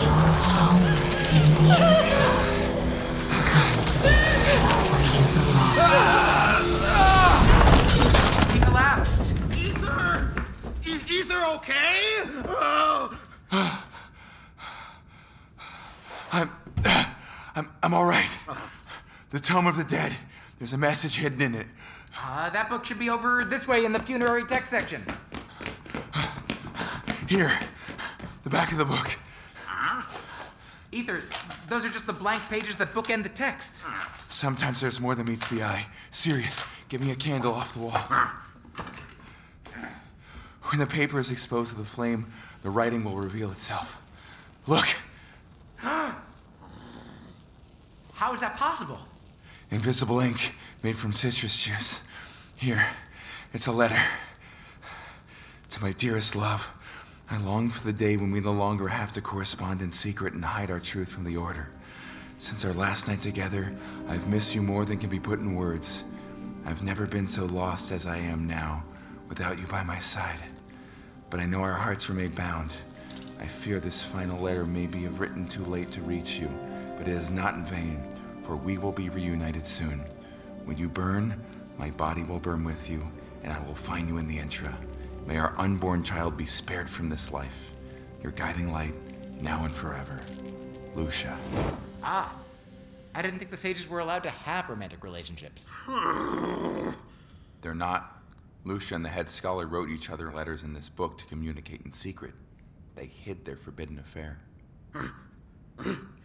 Your 0.03 0.21
home 0.45 0.86
is 1.10 1.21
in 1.34 1.45
the 1.67 1.98
The 19.31 19.39
Tome 19.39 19.67
of 19.67 19.77
the 19.77 19.83
Dead. 19.83 20.13
There's 20.57 20.73
a 20.73 20.77
message 20.77 21.15
hidden 21.15 21.41
in 21.41 21.55
it. 21.55 21.67
Uh, 22.19 22.49
that 22.49 22.69
book 22.69 22.83
should 22.83 22.99
be 22.99 23.09
over 23.09 23.45
this 23.45 23.67
way 23.67 23.85
in 23.85 23.93
the 23.93 23.99
funerary 23.99 24.45
text 24.45 24.71
section. 24.71 25.03
Here, 27.27 27.51
the 28.43 28.49
back 28.49 28.71
of 28.71 28.77
the 28.79 28.85
book. 28.85 29.17
Aether, 30.91 31.21
those 31.67 31.85
are 31.85 31.89
just 31.89 32.07
the 32.07 32.13
blank 32.13 32.41
pages 32.49 32.75
that 32.77 32.93
bookend 32.95 33.21
the 33.21 33.29
text. 33.29 33.83
Sometimes 34.27 34.81
there's 34.81 34.99
more 34.99 35.13
than 35.13 35.27
meets 35.27 35.47
the 35.47 35.61
eye. 35.61 35.85
Sirius, 36.09 36.63
give 36.89 36.99
me 36.99 37.11
a 37.11 37.15
candle 37.15 37.53
off 37.53 37.75
the 37.75 37.79
wall. 37.79 37.99
When 40.63 40.79
the 40.79 40.87
paper 40.87 41.19
is 41.19 41.29
exposed 41.29 41.71
to 41.71 41.77
the 41.77 41.85
flame, 41.85 42.25
the 42.63 42.69
writing 42.71 43.03
will 43.03 43.15
reveal 43.15 43.51
itself. 43.51 44.01
Look, 44.65 44.87
How 48.19 48.33
is 48.33 48.41
that 48.41 48.57
possible? 48.57 48.99
Invisible 49.71 50.19
ink 50.19 50.55
made 50.84 50.97
from 50.97 51.13
citrus 51.13 51.63
juice. 51.63 52.03
Here, 52.55 52.84
it's 53.53 53.67
a 53.67 53.71
letter. 53.71 54.01
To 55.71 55.82
my 55.82 55.91
dearest 55.93 56.36
love, 56.36 56.67
I 57.29 57.38
long 57.38 57.69
for 57.69 57.86
the 57.86 57.93
day 57.93 58.17
when 58.17 58.32
we 58.32 58.39
no 58.39 58.53
longer 58.53 58.88
have 58.88 59.13
to 59.13 59.21
correspond 59.21 59.82
in 59.82 59.91
secret 59.91 60.34
and 60.34 60.43
hide 60.43 60.71
our 60.71 60.79
truth 60.79 61.12
from 61.12 61.23
the 61.23 61.38
Order. 61.38 61.67
Since 62.39 62.65
our 62.65 62.73
last 62.73 63.08
night 63.08 63.21
together, 63.21 63.71
I've 64.08 64.27
missed 64.27 64.55
you 64.55 64.63
more 64.63 64.86
than 64.86 64.97
can 64.97 65.10
be 65.10 65.19
put 65.19 65.39
in 65.39 65.55
words. 65.55 66.03
I've 66.65 66.82
never 66.82 67.05
been 67.05 67.27
so 67.27 67.45
lost 67.45 67.91
as 67.91 68.08
I 68.08 68.17
am 68.17 68.47
now, 68.47 68.84
without 69.27 69.60
you 69.60 69.67
by 69.67 69.84
my 69.84 69.99
side. 69.99 70.39
But 71.29 71.39
I 71.39 71.45
know 71.45 71.62
our 71.62 71.73
hearts 71.73 72.10
were 72.10 72.15
made 72.15 72.34
bound. 72.34 72.73
I 73.39 73.45
fear 73.45 73.79
this 73.79 74.01
final 74.01 74.39
letter 74.39 74.65
may 74.65 74.88
be 74.88 75.08
written 75.08 75.47
too 75.47 75.63
late 75.65 75.91
to 75.91 76.01
reach 76.01 76.39
you, 76.39 76.49
but 76.97 77.08
it 77.08 77.13
is 77.13 77.29
not 77.29 77.53
in 77.53 77.65
vain, 77.65 78.03
for 78.49 78.55
we 78.55 78.79
will 78.79 78.91
be 78.91 79.09
reunited 79.09 79.63
soon. 79.63 80.03
When 80.65 80.75
you 80.75 80.89
burn, 80.89 81.39
my 81.77 81.91
body 81.91 82.23
will 82.23 82.39
burn 82.39 82.63
with 82.63 82.89
you, 82.89 83.07
and 83.43 83.53
I 83.53 83.59
will 83.59 83.75
find 83.75 84.07
you 84.07 84.17
in 84.17 84.27
the 84.27 84.39
Intra. 84.39 84.75
May 85.27 85.38
our 85.38 85.53
unborn 85.59 86.03
child 86.03 86.35
be 86.35 86.47
spared 86.47 86.89
from 86.89 87.09
this 87.09 87.31
life. 87.31 87.71
Your 88.23 88.31
guiding 88.31 88.71
light, 88.71 88.95
now 89.39 89.65
and 89.65 89.75
forever. 89.75 90.19
Lucia. 90.95 91.38
Ah, 92.01 92.33
I 93.13 93.21
didn't 93.21 93.38
think 93.38 93.51
the 93.51 93.57
sages 93.57 93.88
were 93.88 93.99
allowed 93.99 94.23
to 94.23 94.31
have 94.31 94.67
romantic 94.67 95.03
relationships. 95.03 95.67
They're 97.62 97.75
not. 97.75 98.19
Lucia 98.65 98.95
and 98.95 99.05
the 99.05 99.09
head 99.09 99.29
scholar 99.29 99.67
wrote 99.67 99.91
each 99.91 100.09
other 100.09 100.32
letters 100.32 100.63
in 100.63 100.74
this 100.74 100.89
book 100.89 101.19
to 101.19 101.26
communicate 101.26 101.82
in 101.86 101.93
secret. 101.93 102.34
They 102.95 103.05
hid 103.05 103.45
their 103.45 103.57
forbidden 103.57 103.99
affair. 103.99 104.39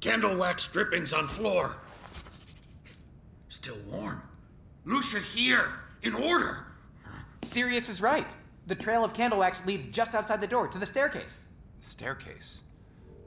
Candle 0.00 0.36
wax 0.36 0.68
drippings 0.68 1.12
on 1.12 1.26
floor. 1.26 1.76
Still 3.48 3.78
warm. 3.90 4.22
Lucia 4.84 5.18
here, 5.18 5.72
in 6.02 6.14
order. 6.14 6.66
Sirius 7.42 7.88
is 7.88 8.00
right. 8.00 8.26
The 8.66 8.74
trail 8.74 9.04
of 9.04 9.14
candle 9.14 9.40
wax 9.40 9.64
leads 9.66 9.86
just 9.86 10.14
outside 10.14 10.40
the 10.40 10.46
door 10.46 10.68
to 10.68 10.78
the 10.78 10.86
staircase. 10.86 11.48
Staircase. 11.80 12.62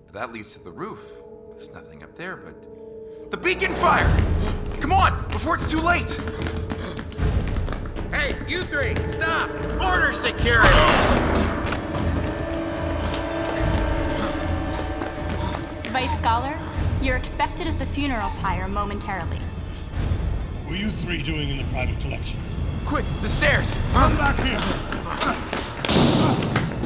But 0.06 0.14
that 0.14 0.34
leads 0.34 0.54
to 0.54 0.64
the 0.64 0.72
roof. 0.72 1.06
There's 1.54 1.72
nothing 1.72 2.04
up 2.04 2.16
there 2.16 2.38
but. 2.38 3.32
The 3.32 3.38
beacon 3.38 3.74
fire! 3.76 4.08
Come 4.80 4.92
on, 4.92 5.22
before 5.30 5.56
it's 5.56 5.70
too 5.70 5.82
late! 5.82 6.10
Hey, 8.12 8.36
you 8.48 8.62
three, 8.62 8.96
stop! 9.10 9.50
Order 9.80 10.14
security! 10.14 11.59
Vice 15.92 16.16
Scholar, 16.20 16.56
you're 17.02 17.18
expected 17.18 17.66
at 17.66 17.80
the 17.80 17.86
funeral 17.88 18.30
pyre 18.42 18.68
momentarily. 18.68 19.40
What 20.64 20.70
were 20.70 20.76
you 20.76 20.92
three 20.92 21.24
doing 21.24 21.50
in 21.50 21.58
the 21.58 21.64
private 21.66 22.00
collection? 22.00 22.40
Quick, 22.86 23.06
the 23.22 23.30
stairs! 23.30 23.76
Come 23.94 24.16
back 24.16 24.38
here! 24.40 24.60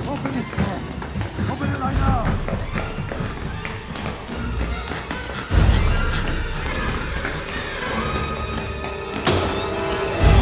Open 0.09 0.33
it, 0.35 0.45
Carl. 0.51 0.79
Open 1.51 1.69
it 1.69 1.79
right 1.79 1.93
now. 1.99 2.23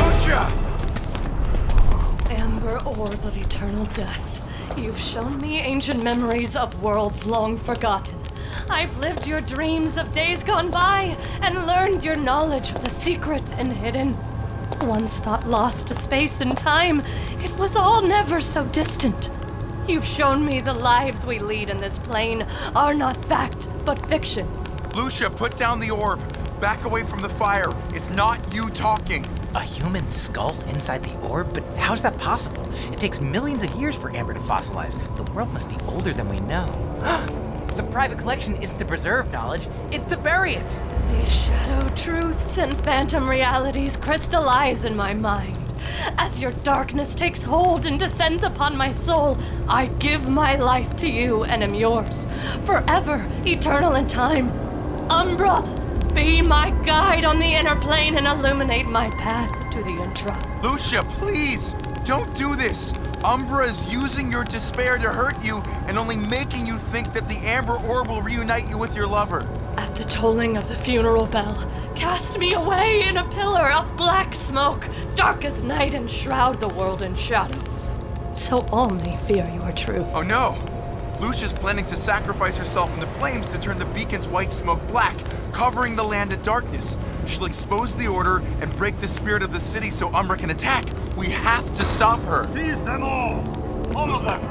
Lucia! 0.06 0.42
Amber 2.30 2.78
orb 2.86 3.26
of 3.26 3.36
eternal 3.38 3.86
death. 3.86 4.78
You've 4.78 5.00
shown 5.00 5.42
me 5.42 5.58
ancient 5.58 6.04
memories 6.04 6.56
of 6.56 6.80
worlds 6.84 7.26
long 7.26 7.58
forgotten. 7.58 8.21
I've 8.72 8.98
lived 9.00 9.28
your 9.28 9.42
dreams 9.42 9.98
of 9.98 10.14
days 10.14 10.46
gone 10.46 10.72
by 10.72 11.18
and 11.42 11.68
learned 11.68 12.06
your 12.06 12.16
knowledge 12.16 12.72
of 12.72 12.82
the 12.82 12.90
secret 12.90 13.44
and 13.58 13.72
hidden. 13.72 14.18
Once 14.84 15.20
thought 15.20 15.46
lost 15.46 15.90
to 15.90 15.94
space 15.94 16.40
and 16.40 16.58
time, 16.58 17.02
it 17.44 17.52
was 17.58 17.76
all 17.76 18.02
never 18.02 18.40
so 18.40 18.66
distant. 18.68 19.30
You've 19.90 20.06
shown 20.06 20.46
me 20.46 20.62
the 20.62 20.74
lives 20.74 21.26
we 21.26 21.38
lead 21.38 21.70
in 21.70 21.78
this 21.78 22.00
plane 22.00 22.48
are 22.74 22.94
not 22.94 23.18
fact, 23.26 23.68
but 23.84 24.04
fiction. 24.08 24.48
Lucia, 24.96 25.30
put 25.30 25.58
down 25.58 25.82
the 25.82 25.92
orb. 25.92 26.22
Back 26.62 26.86
away 26.86 27.04
from 27.04 27.20
the 27.20 27.30
fire. 27.30 27.70
It's 27.94 28.10
not 28.12 28.54
you 28.54 28.70
talking. 28.70 29.28
A 29.54 29.62
human 29.62 30.10
skull 30.10 30.58
inside 30.70 31.04
the 31.04 31.20
orb? 31.28 31.54
But 31.54 31.66
how's 31.78 32.02
that 32.04 32.18
possible? 32.18 32.68
It 32.94 33.00
takes 33.00 33.20
millions 33.20 33.64
of 33.64 33.72
years 33.72 33.98
for 33.98 34.16
amber 34.16 34.34
to 34.34 34.40
fossilize. 34.40 34.96
The 35.18 35.30
world 35.34 35.52
must 35.52 35.68
be 35.68 35.76
older 35.88 36.14
than 36.14 36.30
we 36.30 36.38
know. 36.48 37.28
the 37.76 37.84
private 37.84 38.18
collection 38.18 38.62
isn't 38.62 38.78
to 38.78 38.86
preserve 38.86 39.32
knowledge, 39.32 39.68
it's 39.92 40.06
to 40.06 40.18
bury 40.18 40.56
it. 40.56 40.78
These 41.12 41.34
shadow 41.34 41.96
truths 41.96 42.58
and 42.58 42.76
phantom 42.82 43.30
realities 43.30 43.98
crystallize 43.98 44.86
in 44.86 44.96
my 44.96 45.14
mind. 45.14 45.58
As 46.18 46.42
your 46.42 46.52
darkness 46.64 47.16
takes 47.16 47.44
hold 47.44 47.86
and 47.86 48.00
descends 48.00 48.44
upon 48.44 48.78
my 48.78 48.92
soul, 48.92 49.38
I 49.68 49.88
give 50.00 50.28
my 50.28 50.56
life 50.56 50.96
to 50.98 51.10
you 51.10 51.44
and 51.44 51.64
am 51.64 51.74
yours, 51.74 52.26
forever, 52.66 53.26
eternal 53.46 53.96
in 53.96 54.08
time. 54.08 54.50
Umbra, 55.10 55.62
be 56.14 56.42
my 56.42 56.72
guide 56.86 57.26
on 57.26 57.40
the 57.40 57.54
inner 57.54 57.76
plane 57.76 58.18
and 58.18 58.28
illuminate 58.28 58.88
my 58.88 59.10
path 59.12 59.72
to 59.72 59.84
the 59.84 60.02
intra. 60.02 60.38
Lucia, 60.62 61.04
please! 61.04 61.74
Don't 62.04 62.34
do 62.36 62.56
this! 62.56 62.94
Umbra 63.24 63.68
is 63.68 63.92
using 63.94 64.32
your 64.32 64.44
despair 64.44 64.98
to 64.98 65.10
hurt 65.10 65.40
you 65.44 65.62
and 65.86 66.00
only 66.00 66.16
making 66.16 66.66
you 66.66 66.78
think 66.78 67.14
that 67.14 67.30
the 67.30 67.38
Amber 67.38 67.78
Orb 67.88 68.08
will 68.08 68.22
reunite 68.22 68.68
you 68.68 68.80
with 68.80 68.96
your 68.96 69.06
lover. 69.06 69.48
At 69.78 69.96
the 69.96 70.06
tolling 70.06 70.58
of 70.58 70.68
the 70.68 70.76
funeral 70.76 71.28
bell, 71.28 71.70
cast 71.96 72.40
me 72.40 72.54
away 72.54 73.04
in 73.04 73.18
a 73.18 73.28
pillar 73.30 73.72
of 73.72 73.96
black 73.96 74.34
smoke, 74.34 74.88
dark 75.16 75.46
as 75.46 75.62
night, 75.62 75.94
and 75.94 76.10
shroud 76.10 76.60
the 76.60 76.70
world 76.70 77.04
in 77.04 77.16
shadow. 77.16 77.60
So 78.34 78.66
all 78.72 78.90
may 78.90 79.16
fear 79.18 79.48
your 79.62 79.72
truth. 79.74 80.08
Oh 80.16 80.24
no! 80.24 80.58
Lucia's 81.20 81.54
planning 81.54 81.86
to 81.86 81.96
sacrifice 81.96 82.58
herself 82.58 82.92
in 82.96 83.00
the 83.00 83.08
flames 83.08 83.52
to 83.52 83.60
turn 83.60 83.78
the 83.78 83.86
beacon's 83.86 84.28
white 84.28 84.52
smoke 84.52 84.86
black, 84.88 85.16
covering 85.52 85.96
the 85.96 86.04
land 86.04 86.34
in 86.34 86.42
darkness. 86.42 86.98
She'll 87.28 87.46
expose 87.46 87.96
the 87.96 88.08
order 88.08 88.42
and 88.62 88.76
break 88.76 89.00
the 89.00 89.08
spirit 89.08 89.44
of 89.44 89.52
the 89.52 89.60
city 89.60 89.92
so 89.92 90.14
Umbra 90.14 90.38
can 90.38 90.50
attack. 90.50 90.86
We 91.16 91.28
have 91.28 91.74
to 91.76 91.86
stop 91.86 92.20
her. 92.22 92.46
Seize 92.46 92.84
them 92.84 93.04
all! 93.04 93.44
All 93.96 94.10
of 94.12 94.24
them! 94.24 94.42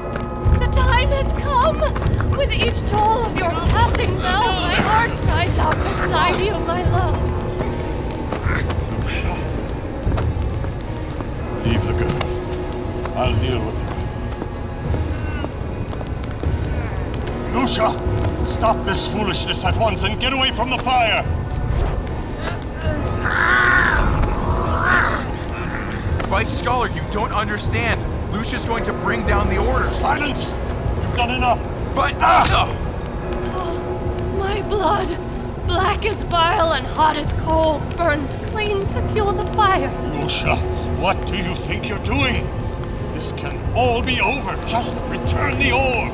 The 0.59 0.67
time 0.67 1.09
has 1.09 1.31
come! 1.43 1.79
With 2.37 2.53
each 2.53 2.79
toll 2.89 3.25
of 3.25 3.37
your 3.37 3.49
passing 3.49 4.17
bell, 4.17 4.47
my 4.61 4.75
heart 4.75 5.11
cries 5.21 5.57
out 5.57 5.75
beside 5.75 6.39
you, 6.43 6.53
my 6.59 6.83
love. 6.91 7.17
Lucia. 9.01 9.35
Leave 11.65 11.83
the 11.85 11.93
girl. 11.93 12.17
I'll 13.17 13.37
deal 13.39 13.59
with 13.65 13.77
her. 13.77 13.87
Lucia! 17.53 18.30
Stop 18.45 18.85
this 18.85 19.07
foolishness 19.07 19.63
at 19.65 19.77
once 19.77 20.03
and 20.03 20.19
get 20.19 20.33
away 20.33 20.51
from 20.51 20.69
the 20.69 20.77
fire! 20.79 21.23
Vice 26.27 26.59
Scholar, 26.59 26.87
you 26.89 27.01
don't 27.11 27.33
understand. 27.33 28.01
Lucia's 28.33 28.65
going 28.65 28.83
to 28.85 28.93
bring 28.93 29.25
down 29.27 29.49
the 29.49 29.57
order. 29.57 29.89
Silence! 29.91 30.51
You've 30.51 31.15
done 31.15 31.31
enough! 31.31 31.59
But. 31.93 32.13
Ah! 32.19 32.67
My 34.37 34.61
blood, 34.63 35.07
black 35.67 36.05
as 36.05 36.23
bile 36.25 36.73
and 36.73 36.85
hot 36.87 37.17
as 37.17 37.33
coal, 37.43 37.79
burns 37.97 38.35
clean 38.49 38.87
to 38.87 39.07
fuel 39.09 39.33
the 39.33 39.45
fire. 39.53 39.91
Lucia, 40.19 40.55
what 40.99 41.27
do 41.27 41.35
you 41.35 41.53
think 41.55 41.87
you're 41.87 41.99
doing? 41.99 42.45
This 43.13 43.33
can 43.33 43.59
all 43.75 44.01
be 44.01 44.19
over. 44.21 44.55
Just 44.65 44.93
return 45.09 45.59
the 45.59 45.71
orb. 45.73 46.11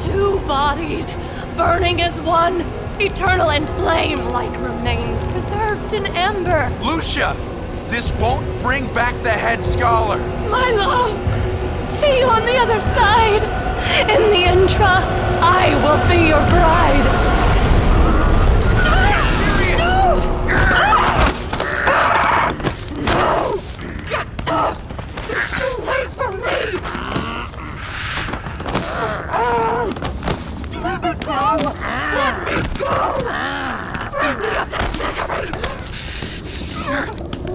Two 0.00 0.40
bodies, 0.48 1.16
burning 1.56 2.02
as 2.02 2.20
one, 2.20 2.60
eternal 3.00 3.50
in 3.50 3.66
flame, 3.66 4.24
like 4.28 4.52
remains 4.60 5.22
preserved 5.24 5.92
in 5.92 6.06
amber. 6.06 6.70
Lucia! 6.82 7.36
This 7.88 8.10
won't 8.12 8.46
bring 8.62 8.92
back 8.94 9.14
the 9.22 9.30
head 9.30 9.62
scholar. 9.62 10.18
My 10.48 10.70
love, 10.70 11.90
see 11.90 12.20
you 12.20 12.26
on 12.26 12.44
the 12.46 12.56
other 12.56 12.80
side. 12.80 13.42
In 14.08 14.30
the 14.30 14.44
intra, 14.48 15.04
I 15.42 15.74
will 15.82 16.00
be 16.08 16.28
your 16.28 16.40
bride. 16.48 17.32
Get 24.08 24.26
up! 31.32 31.60
It's 31.62 31.98
too 31.98 32.18
late 32.18 32.28
for 32.28 32.44
me! 32.44 32.46
Let 32.46 32.46
me 32.46 32.54
go! 32.78 32.94
Let 34.14 34.22
me 34.22 34.28
go! 34.42 34.60
Of 34.60 34.70
this 34.70 34.92
misery! 34.98 35.50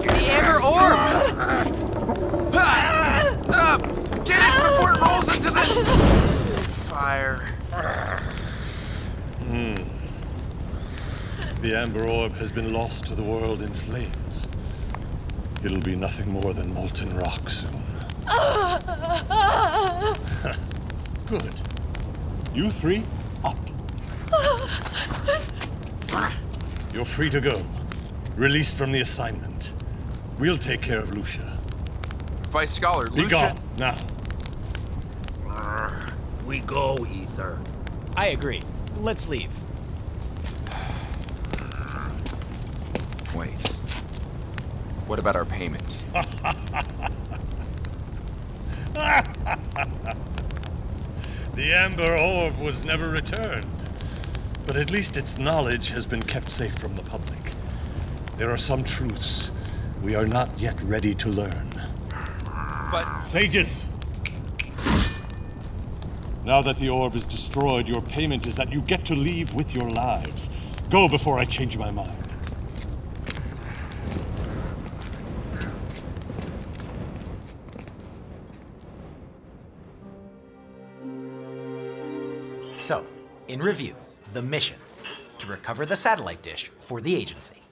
The 0.06 0.24
amber 0.32 0.60
orb! 0.62 0.98
Uh, 3.50 3.76
get 4.24 4.40
it 4.42 4.54
before 4.62 4.92
it 4.92 5.00
rolls 5.00 5.28
into 5.34 5.50
the 5.50 5.64
fire. 6.88 7.38
Hmm. 9.46 9.76
The 11.62 11.74
Amber 11.76 12.06
Orb 12.08 12.32
has 12.34 12.52
been 12.52 12.72
lost 12.72 13.06
to 13.06 13.14
the 13.14 13.22
world 13.22 13.62
in 13.62 13.72
flames. 13.72 14.46
It'll 15.64 15.80
be 15.80 15.96
nothing 15.96 16.30
more 16.30 16.54
than 16.54 16.72
molten 16.72 17.16
rock 17.16 17.50
soon. 17.50 17.82
Good. 21.28 21.54
You 22.54 22.70
three, 22.70 23.02
up. 23.44 23.58
You're 26.94 27.04
free 27.04 27.30
to 27.30 27.40
go. 27.40 27.60
Released 28.36 28.76
from 28.76 28.92
the 28.92 29.00
assignment. 29.00 29.72
We'll 30.38 30.58
take 30.58 30.80
care 30.80 31.00
of 31.00 31.14
Lucia. 31.16 31.58
Vice 32.50 32.70
Scholar, 32.72 33.10
Be 33.10 33.22
Lucia. 33.22 33.54
gone, 33.54 33.58
now. 33.78 33.96
We 36.46 36.60
go, 36.60 37.04
Aether. 37.10 37.58
I 38.16 38.28
agree. 38.28 38.62
Let's 39.00 39.26
leave. 39.28 39.50
Wait. 43.34 43.50
What 45.06 45.18
about 45.18 45.36
our 45.36 45.44
payment? 45.44 45.82
the 51.58 51.74
Amber 51.74 52.16
Orb 52.16 52.56
was 52.60 52.84
never 52.84 53.08
returned. 53.08 53.66
But 54.64 54.76
at 54.76 54.92
least 54.92 55.16
its 55.16 55.38
knowledge 55.38 55.88
has 55.88 56.06
been 56.06 56.22
kept 56.22 56.52
safe 56.52 56.72
from 56.78 56.94
the 56.94 57.02
public. 57.02 57.40
There 58.36 58.48
are 58.48 58.56
some 58.56 58.84
truths 58.84 59.50
we 60.00 60.14
are 60.14 60.24
not 60.24 60.56
yet 60.60 60.80
ready 60.82 61.16
to 61.16 61.28
learn. 61.28 61.68
But. 62.92 63.18
Sages! 63.18 63.86
Now 66.44 66.62
that 66.62 66.78
the 66.78 66.90
orb 66.90 67.16
is 67.16 67.26
destroyed, 67.26 67.88
your 67.88 68.02
payment 68.02 68.46
is 68.46 68.54
that 68.54 68.72
you 68.72 68.80
get 68.82 69.04
to 69.06 69.16
leave 69.16 69.52
with 69.52 69.74
your 69.74 69.90
lives. 69.90 70.50
Go 70.90 71.08
before 71.08 71.40
I 71.40 71.44
change 71.44 71.76
my 71.76 71.90
mind. 71.90 72.17
In 83.48 83.60
review, 83.60 83.94
the 84.32 84.42
mission 84.42 84.76
to 85.38 85.46
recover 85.46 85.86
the 85.86 85.96
satellite 85.96 86.42
dish 86.42 86.70
for 86.80 87.00
the 87.00 87.14
agency. 87.14 87.62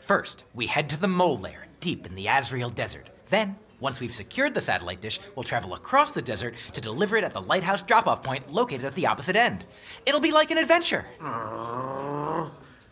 First, 0.00 0.44
we 0.54 0.66
head 0.66 0.88
to 0.90 0.96
the 0.96 1.08
mole 1.08 1.38
lair 1.38 1.66
deep 1.80 2.06
in 2.06 2.14
the 2.14 2.26
Azrael 2.28 2.70
Desert. 2.70 3.08
Then, 3.30 3.56
once 3.80 4.00
we've 4.00 4.14
secured 4.14 4.54
the 4.54 4.60
satellite 4.60 5.00
dish, 5.00 5.20
we'll 5.36 5.44
travel 5.44 5.74
across 5.74 6.12
the 6.12 6.22
desert 6.22 6.54
to 6.72 6.80
deliver 6.80 7.16
it 7.16 7.24
at 7.24 7.32
the 7.32 7.42
lighthouse 7.42 7.82
drop 7.82 8.06
off 8.06 8.22
point 8.22 8.50
located 8.52 8.84
at 8.84 8.94
the 8.94 9.06
opposite 9.06 9.36
end. 9.36 9.64
It'll 10.06 10.20
be 10.20 10.32
like 10.32 10.50
an 10.50 10.58
adventure. 10.58 11.04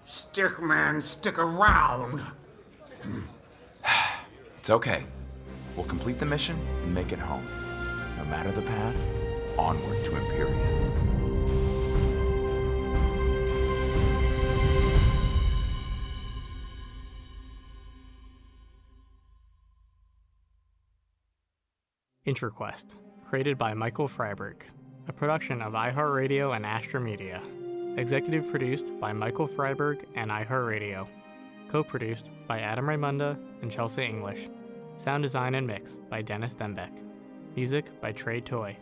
Stick 0.05 0.63
man, 0.63 1.01
stick 1.03 1.39
around. 1.39 2.23
It's 4.59 4.71
okay. 4.71 5.05
We'll 5.77 5.87
complete 5.87 6.19
the 6.19 6.27
mission 6.27 6.59
and 6.83 6.93
make 6.93 7.13
it 7.13 7.21
home. 7.21 7.47
No 8.19 8.25
matter 8.25 8.51
the 8.51 8.63
path, 8.63 8.97
onward 9.59 10.05
to 10.05 10.17
Imperium. 10.17 10.77
Intra 22.27 22.51
Quest, 22.51 22.97
created 23.25 23.57
by 23.57 23.73
Michael 23.73 24.09
Freiberg, 24.09 24.63
a 25.07 25.13
production 25.13 25.63
of 25.63 25.75
iHeartRadio 25.75 26.57
and 26.57 26.65
Astrum 26.65 27.05
Media. 27.05 27.41
Executive 27.97 28.51
produced 28.51 28.99
by 28.99 29.13
Michael 29.13 29.47
Freiberg 29.47 30.05
and 30.17 30.31
iHeartRadio. 30.31 31.07
Co 31.69 31.85
produced 31.85 32.31
by 32.49 32.59
Adam 32.59 32.87
Raymonda 32.87 33.39
and 33.63 33.71
Chelsea 33.71 34.05
English. 34.05 34.49
Sound 34.97 35.23
design 35.23 35.55
and 35.55 35.67
mix 35.67 36.01
by 36.11 36.21
Dennis 36.21 36.57
Dembeck. 36.57 36.91
Music 37.55 38.01
by 38.01 38.11
Trey 38.11 38.41
Toy. 38.41 38.77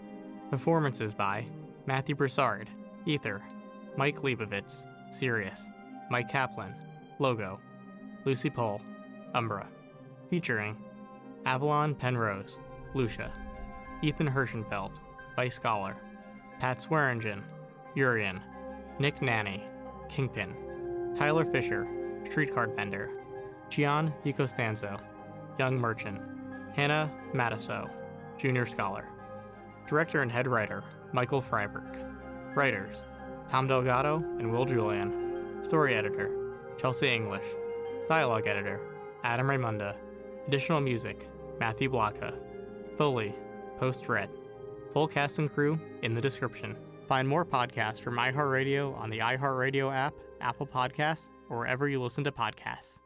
Performances 0.50 1.14
by 1.14 1.46
Matthew 1.86 2.14
Broussard, 2.14 2.68
Aether, 3.08 3.42
Mike 3.96 4.20
Lebovitz, 4.22 4.86
Sirius, 5.10 5.68
Myq 6.10 6.28
Kaplan, 6.28 6.74
Logo, 7.18 7.60
Lucie 8.24 8.50
Pohl, 8.50 8.80
Umbra. 9.34 9.66
Featuring 10.30 10.76
Avalon 11.46 11.94
Penrose, 11.94 12.58
Lucia, 12.94 13.30
Ethan 14.02 14.28
Herschenfeld, 14.28 14.92
Vice 15.36 15.54
Scholar, 15.54 15.96
Pat 16.58 16.80
Swearingen, 16.80 17.44
Yurian, 17.96 18.40
Nick 18.98 19.20
Naney, 19.20 19.62
Kingpin, 20.08 20.54
Tyler 21.16 21.44
Fischer, 21.44 21.86
Street 22.24 22.54
Cart 22.54 22.74
Vendor, 22.74 23.10
Gian 23.68 24.12
DiCostanzo, 24.24 24.98
Young 25.58 25.78
Merchant, 25.78 26.20
Hannah 26.74 27.10
Matusow, 27.32 27.88
Junior 28.38 28.66
Scholar. 28.66 29.08
Director 29.86 30.22
and 30.22 30.32
head 30.32 30.46
writer, 30.46 30.82
Michael 31.12 31.42
Freiberg. 31.42 31.98
Writers, 32.54 32.96
Tom 33.48 33.66
Delgado 33.66 34.16
and 34.38 34.50
Will 34.50 34.64
Julian. 34.64 35.62
Story 35.62 35.94
editor, 35.94 36.30
Chelsea 36.78 37.14
English. 37.14 37.44
Dialogue 38.08 38.46
editor, 38.46 38.80
Adam 39.22 39.46
Raymonda. 39.46 39.94
Additional 40.46 40.80
music, 40.80 41.28
Matthew 41.60 41.90
Blocha. 41.90 42.34
Foley, 42.96 43.34
Post 43.78 44.08
Red. 44.08 44.30
Full 44.92 45.08
cast 45.08 45.38
and 45.38 45.52
crew 45.52 45.78
in 46.02 46.14
the 46.14 46.20
description. 46.20 46.76
Find 47.08 47.28
more 47.28 47.44
podcasts 47.44 48.00
from 48.00 48.16
iHeartRadio 48.16 48.96
on 48.98 49.10
the 49.10 49.18
iHeartRadio 49.18 49.92
app, 49.92 50.14
Apple 50.40 50.66
Podcasts, 50.66 51.30
or 51.50 51.58
wherever 51.58 51.88
you 51.88 52.00
listen 52.00 52.24
to 52.24 52.32
podcasts. 52.32 52.98